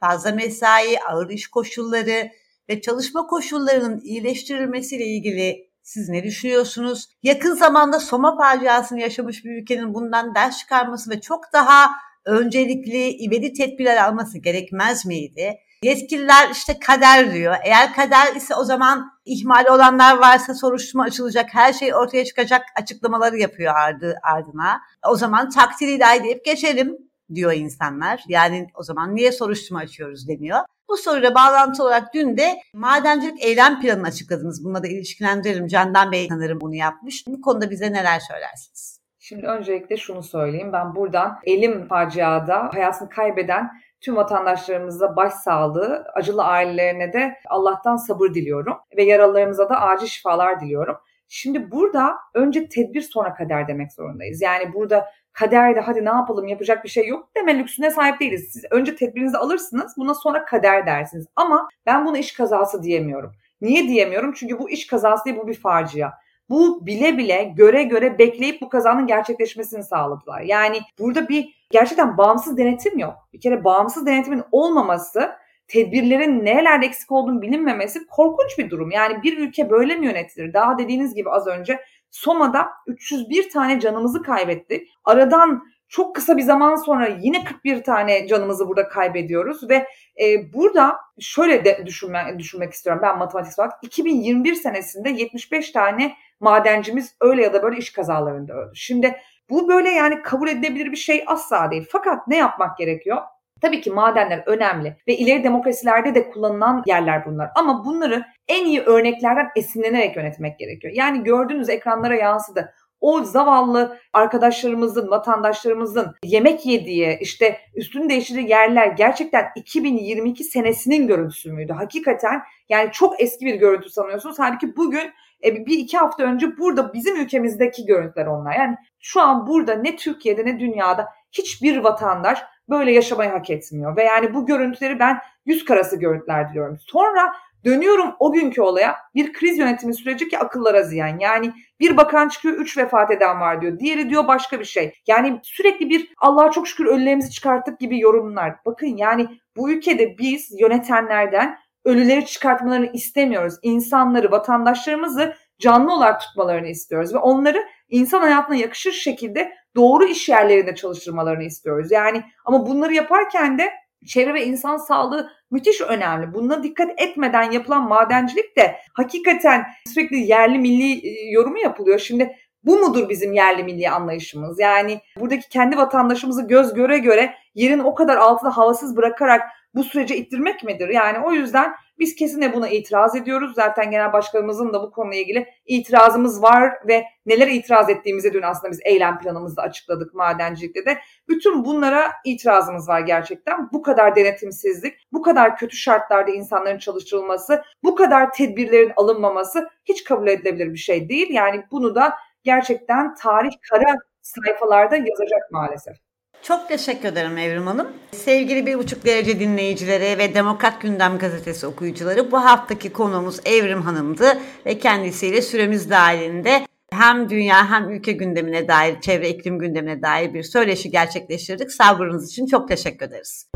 fazla 0.03 0.31
mesai, 0.31 0.99
ağır 1.09 1.29
iş 1.29 1.47
koşulları 1.47 2.29
ve 2.69 2.81
çalışma 2.81 3.27
koşullarının 3.27 4.01
iyileştirilmesiyle 4.03 5.05
ilgili 5.05 5.69
siz 5.83 6.09
ne 6.09 6.23
düşünüyorsunuz? 6.23 7.09
Yakın 7.23 7.55
zamanda 7.55 7.99
Soma 7.99 8.37
faciasını 8.37 8.99
yaşamış 8.99 9.45
bir 9.45 9.61
ülkenin 9.61 9.93
bundan 9.93 10.35
ders 10.35 10.57
çıkarması 10.57 11.09
ve 11.09 11.21
çok 11.21 11.53
daha 11.53 11.91
öncelikli, 12.25 13.09
ivedi 13.09 13.53
tedbirler 13.53 14.03
alması 14.03 14.37
gerekmez 14.37 15.05
miydi? 15.05 15.53
Yetkililer 15.83 16.49
işte 16.49 16.79
kader 16.79 17.33
diyor. 17.33 17.55
Eğer 17.63 17.93
kader 17.93 18.35
ise 18.35 18.55
o 18.55 18.63
zaman 18.63 19.11
ihmali 19.25 19.69
olanlar 19.69 20.17
varsa 20.17 20.53
soruşturma 20.53 21.03
açılacak, 21.03 21.49
her 21.53 21.73
şey 21.73 21.95
ortaya 21.95 22.25
çıkacak 22.25 22.61
açıklamaları 22.81 23.37
yapıyor 23.37 23.75
ardı 23.75 24.15
ardına. 24.23 24.81
O 25.09 25.15
zaman 25.15 25.49
takdir 25.49 25.87
ilahi 25.87 26.23
deyip 26.23 26.45
geçelim 26.45 26.97
diyor 27.35 27.53
insanlar. 27.53 28.23
Yani 28.27 28.67
o 28.75 28.83
zaman 28.83 29.15
niye 29.15 29.31
soruşturma 29.31 29.79
açıyoruz 29.79 30.27
deniyor. 30.27 30.59
Bu 30.89 30.97
soruyla 30.97 31.35
bağlantı 31.35 31.83
olarak 31.83 32.13
dün 32.13 32.37
de 32.37 32.59
madencilik 32.73 33.43
eylem 33.43 33.81
planını 33.81 34.07
açıkladınız. 34.07 34.65
Bununla 34.65 34.83
da 34.83 34.87
ilişkilendiririm. 34.87 35.67
Candan 35.67 36.11
Bey 36.11 36.27
sanırım 36.29 36.61
bunu 36.61 36.75
yapmış. 36.75 37.27
Bu 37.27 37.41
konuda 37.41 37.69
bize 37.69 37.93
neler 37.93 38.19
söylersiniz? 38.19 38.99
Şimdi 39.19 39.45
öncelikle 39.45 39.97
şunu 39.97 40.23
söyleyeyim. 40.23 40.73
Ben 40.73 40.95
buradan 40.95 41.39
elim 41.43 41.87
faciada 41.87 42.69
hayatını 42.73 43.09
kaybeden 43.09 43.71
tüm 44.01 44.15
vatandaşlarımıza 44.15 45.15
başsağlığı, 45.15 46.05
acılı 46.15 46.43
ailelerine 46.43 47.13
de 47.13 47.33
Allah'tan 47.49 47.95
sabır 47.95 48.33
diliyorum 48.33 48.77
ve 48.97 49.03
yaralılarımıza 49.03 49.69
da 49.69 49.81
acil 49.81 50.07
şifalar 50.07 50.61
diliyorum. 50.61 50.95
Şimdi 51.27 51.71
burada 51.71 52.15
önce 52.33 52.69
tedbir 52.69 53.01
sonra 53.01 53.33
kader 53.33 53.67
demek 53.67 53.93
zorundayız. 53.93 54.41
Yani 54.41 54.73
burada 54.73 55.05
kaderde 55.33 55.79
hadi 55.79 56.05
ne 56.05 56.09
yapalım 56.09 56.47
yapacak 56.47 56.83
bir 56.83 56.89
şey 56.89 57.07
yok 57.07 57.29
deme 57.35 57.59
lüksüne 57.59 57.91
sahip 57.91 58.19
değiliz. 58.19 58.49
Siz 58.53 58.63
önce 58.71 58.95
tedbirinizi 58.95 59.37
alırsınız 59.37 59.93
buna 59.97 60.13
sonra 60.13 60.45
kader 60.45 60.85
dersiniz. 60.85 61.25
Ama 61.35 61.69
ben 61.85 62.05
buna 62.05 62.17
iş 62.17 62.33
kazası 62.33 62.83
diyemiyorum. 62.83 63.31
Niye 63.61 63.87
diyemiyorum? 63.87 64.33
Çünkü 64.33 64.59
bu 64.59 64.69
iş 64.69 64.87
kazası 64.87 65.25
değil 65.25 65.37
bu 65.37 65.47
bir 65.47 65.53
facia. 65.53 66.11
Bu 66.49 66.85
bile 66.85 67.17
bile 67.17 67.53
göre 67.57 67.83
göre 67.83 68.19
bekleyip 68.19 68.61
bu 68.61 68.69
kazanın 68.69 69.07
gerçekleşmesini 69.07 69.83
sağladılar. 69.83 70.41
Yani 70.41 70.77
burada 70.99 71.29
bir 71.29 71.67
gerçekten 71.71 72.17
bağımsız 72.17 72.57
denetim 72.57 72.99
yok. 72.99 73.13
Bir 73.33 73.39
kere 73.39 73.63
bağımsız 73.63 74.05
denetimin 74.05 74.43
olmaması 74.51 75.31
tedbirlerin 75.67 76.45
nerelerde 76.45 76.85
eksik 76.85 77.11
olduğunu 77.11 77.41
bilinmemesi 77.41 78.07
korkunç 78.07 78.57
bir 78.57 78.69
durum. 78.69 78.91
Yani 78.91 79.23
bir 79.23 79.37
ülke 79.37 79.69
böyle 79.69 79.95
mi 79.95 80.05
yönetilir? 80.05 80.53
Daha 80.53 80.77
dediğiniz 80.77 81.15
gibi 81.15 81.29
az 81.29 81.47
önce 81.47 81.79
Soma'da 82.13 82.69
301 82.88 83.49
tane 83.49 83.80
canımızı 83.80 84.23
kaybettik. 84.23 84.89
Aradan 85.06 85.63
çok 85.88 86.15
kısa 86.15 86.38
bir 86.38 86.41
zaman 86.41 86.76
sonra 86.76 87.08
yine 87.08 87.43
41 87.43 87.84
tane 87.84 88.28
canımızı 88.28 88.67
burada 88.67 88.88
kaybediyoruz 88.88 89.69
ve 89.69 89.88
e, 90.21 90.54
burada 90.54 90.97
şöyle 91.19 91.65
de 91.65 91.84
düşünme, 91.86 92.36
düşünmek 92.38 92.73
istiyorum 92.73 93.02
ben 93.04 93.17
matematik 93.17 93.60
olarak 93.60 93.73
2021 93.82 94.56
senesinde 94.56 95.10
75 95.10 95.71
tane 95.71 96.15
madencimiz 96.39 97.15
öyle 97.21 97.43
ya 97.43 97.54
da 97.54 97.63
böyle 97.63 97.78
iş 97.78 97.89
kazalarında 97.89 98.54
öldü. 98.54 98.71
Şimdi 98.76 99.15
bu 99.49 99.67
böyle 99.67 99.89
yani 99.89 100.21
kabul 100.21 100.47
edilebilir 100.47 100.91
bir 100.91 100.97
şey 100.97 101.23
asla 101.28 101.71
değil. 101.71 101.88
Fakat 101.91 102.28
ne 102.28 102.38
yapmak 102.38 102.78
gerekiyor? 102.78 103.21
Tabii 103.61 103.81
ki 103.81 103.91
madenler 103.91 104.43
önemli 104.45 104.97
ve 105.07 105.17
ileri 105.17 105.43
demokrasilerde 105.43 106.15
de 106.15 106.29
kullanılan 106.29 106.83
yerler 106.85 107.25
bunlar. 107.25 107.49
Ama 107.55 107.85
bunları 107.85 108.25
en 108.47 108.65
iyi 108.65 108.81
örneklerden 108.81 109.49
esinlenerek 109.55 110.15
yönetmek 110.15 110.59
gerekiyor. 110.59 110.93
Yani 110.95 111.23
gördüğünüz 111.23 111.69
ekranlara 111.69 112.15
yansıdı. 112.15 112.73
O 113.01 113.23
zavallı 113.23 113.97
arkadaşlarımızın, 114.13 115.09
vatandaşlarımızın 115.09 116.15
yemek 116.23 116.65
yediği, 116.65 117.17
işte 117.21 117.59
üstünü 117.75 118.09
değiştirdiği 118.09 118.49
yerler 118.49 118.87
gerçekten 118.87 119.45
2022 119.55 120.43
senesinin 120.43 121.07
görüntüsü 121.07 121.51
müydü? 121.51 121.73
Hakikaten 121.73 122.41
yani 122.69 122.91
çok 122.91 123.21
eski 123.21 123.45
bir 123.45 123.55
görüntü 123.55 123.89
sanıyorsunuz. 123.89 124.39
Halbuki 124.39 124.75
bugün 124.75 125.11
e, 125.43 125.65
bir 125.65 125.77
iki 125.77 125.97
hafta 125.97 126.23
önce 126.23 126.57
burada 126.57 126.93
bizim 126.93 127.21
ülkemizdeki 127.21 127.85
görüntüler 127.85 128.25
onlar. 128.25 128.55
Yani 128.55 128.75
şu 128.99 129.21
an 129.21 129.47
burada 129.47 129.73
ne 129.73 129.95
Türkiye'de 129.95 130.45
ne 130.45 130.59
dünyada 130.59 131.07
hiçbir 131.31 131.77
vatandaş 131.77 132.39
böyle 132.69 132.91
yaşamayı 132.91 133.30
hak 133.30 133.49
etmiyor. 133.49 133.97
Ve 133.97 134.04
yani 134.04 134.34
bu 134.34 134.45
görüntüleri 134.45 134.99
ben 134.99 135.19
yüz 135.45 135.65
karası 135.65 135.95
görüntüler 135.95 136.49
diliyorum. 136.49 136.78
Sonra 136.80 137.34
Dönüyorum 137.65 138.15
o 138.19 138.32
günkü 138.32 138.62
olaya 138.62 138.95
bir 139.15 139.34
kriz 139.34 139.58
yönetimi 139.58 139.93
süreci 139.93 140.28
ki 140.28 140.39
akıllara 140.39 140.84
ziyan. 140.84 141.19
Yani 141.19 141.54
bir 141.80 141.97
bakan 141.97 142.30
çıkıyor 142.30 142.58
3 142.58 142.78
vefat 142.78 143.12
eden 143.12 143.39
var 143.41 143.62
diyor. 143.62 143.80
Diğeri 143.80 144.10
diyor 144.10 144.28
başka 144.28 144.60
bir 144.60 144.65
şey. 144.65 144.93
Yani 145.08 145.39
sürekli 145.43 145.89
bir 145.89 146.13
Allah'a 146.17 146.52
çok 146.52 146.67
şükür 146.67 146.86
ölülerimizi 146.86 147.32
çıkarttık 147.32 147.80
gibi 147.80 147.99
yorumlar. 147.99 148.56
Bakın 148.65 148.97
yani 148.97 149.28
bu 149.58 149.71
ülkede 149.71 150.17
biz 150.17 150.60
yönetenlerden 150.60 151.58
ölüleri 151.86 152.26
çıkartmalarını 152.26 152.91
istemiyoruz. 152.93 153.54
İnsanları, 153.62 154.32
vatandaşlarımızı 154.32 155.36
canlı 155.60 155.93
olarak 155.93 156.21
tutmalarını 156.21 156.67
istiyoruz 156.67 157.13
ve 157.13 157.17
onları 157.17 157.65
insan 157.89 158.21
hayatına 158.21 158.56
yakışır 158.56 158.91
şekilde 158.91 159.54
doğru 159.75 160.05
iş 160.05 160.29
yerlerinde 160.29 160.75
çalıştırmalarını 160.75 161.43
istiyoruz. 161.43 161.91
Yani 161.91 162.23
ama 162.45 162.65
bunları 162.65 162.93
yaparken 162.93 163.59
de 163.59 163.71
çevre 164.05 164.33
ve 164.33 164.45
insan 164.45 164.77
sağlığı 164.77 165.29
müthiş 165.51 165.81
önemli. 165.81 166.33
Buna 166.33 166.63
dikkat 166.63 167.01
etmeden 167.01 167.51
yapılan 167.51 167.88
madencilik 167.88 168.57
de 168.57 168.75
hakikaten 168.93 169.65
sürekli 169.93 170.17
yerli 170.17 170.59
milli 170.59 171.07
e, 171.07 171.31
yorumu 171.31 171.59
yapılıyor. 171.59 171.99
Şimdi 171.99 172.36
bu 172.65 172.78
mudur 172.78 173.10
bizim 173.10 173.34
yerli 173.34 173.63
milli 173.63 173.89
anlayışımız? 173.89 174.60
Yani 174.60 174.99
buradaki 175.19 175.49
kendi 175.49 175.78
vatandaşımızı 175.78 176.47
göz 176.47 176.73
göre 176.73 176.97
göre 176.97 177.34
yerin 177.56 177.80
o 177.80 177.95
kadar 177.95 178.17
altında 178.17 178.58
havasız 178.58 178.97
bırakarak 178.97 179.41
bu 179.76 179.84
sürece 179.84 180.17
ittirmek 180.17 180.63
midir? 180.63 180.89
Yani 180.89 181.19
o 181.26 181.32
yüzden 181.32 181.73
biz 181.99 182.15
kesinlikle 182.15 182.54
buna 182.54 182.69
itiraz 182.69 183.15
ediyoruz. 183.15 183.54
Zaten 183.56 183.91
genel 183.91 184.13
başkanımızın 184.13 184.73
da 184.73 184.82
bu 184.82 184.91
konuyla 184.91 185.21
ilgili 185.21 185.47
itirazımız 185.65 186.43
var 186.43 186.73
ve 186.88 187.04
neler 187.26 187.47
itiraz 187.47 187.89
ettiğimizi 187.89 188.34
dün 188.34 188.41
aslında 188.41 188.71
biz 188.71 188.80
eylem 188.86 189.19
planımızda 189.19 189.62
açıkladık 189.62 190.13
madencilikte 190.13 190.86
de. 190.86 190.97
Bütün 191.30 191.65
bunlara 191.65 192.12
itirazımız 192.26 192.88
var 192.88 192.99
gerçekten. 192.99 193.69
Bu 193.73 193.82
kadar 193.82 194.15
denetimsizlik, 194.15 194.93
bu 195.12 195.21
kadar 195.21 195.58
kötü 195.58 195.78
şartlarda 195.78 196.32
insanların 196.32 196.78
çalıştırılması, 196.78 197.63
bu 197.84 197.95
kadar 197.95 198.32
tedbirlerin 198.32 198.91
alınmaması 198.95 199.69
hiç 199.86 200.04
kabul 200.04 200.28
edilebilir 200.28 200.73
bir 200.73 200.78
şey 200.78 201.10
değil. 201.10 201.28
Yani 201.30 201.63
bunu 201.71 201.95
da 201.95 202.13
gerçekten 202.43 203.15
tarih 203.15 203.51
kara 203.69 203.95
sayfalarda 204.21 204.95
yazacak 204.95 205.51
maalesef. 205.51 205.95
Çok 206.41 206.67
teşekkür 206.67 207.08
ederim 207.08 207.38
Evrim 207.38 207.67
Hanım. 207.67 207.88
Sevgili 208.12 208.65
bir 208.65 208.77
buçuk 208.77 209.06
derece 209.06 209.39
dinleyicileri 209.39 210.17
ve 210.17 210.36
Demokrat 210.36 210.82
Gündem 210.82 211.17
Gazetesi 211.17 211.67
okuyucuları 211.67 212.32
bu 212.32 212.38
haftaki 212.38 212.93
konuğumuz 212.93 213.39
Evrim 213.45 213.82
Hanım'dı 213.82 214.38
ve 214.65 214.79
kendisiyle 214.79 215.41
süremiz 215.41 215.89
dahilinde 215.89 216.65
hem 216.91 217.29
dünya 217.29 217.69
hem 217.69 217.89
ülke 217.89 218.12
gündemine 218.12 218.67
dair, 218.67 219.01
çevre 219.01 219.29
iklim 219.29 219.60
gündemine 219.60 220.01
dair 220.01 220.34
bir 220.34 220.43
söyleşi 220.43 220.91
gerçekleştirdik. 220.91 221.71
Sabrınız 221.71 222.32
için 222.32 222.45
çok 222.45 222.67
teşekkür 222.67 223.06
ederiz. 223.06 223.49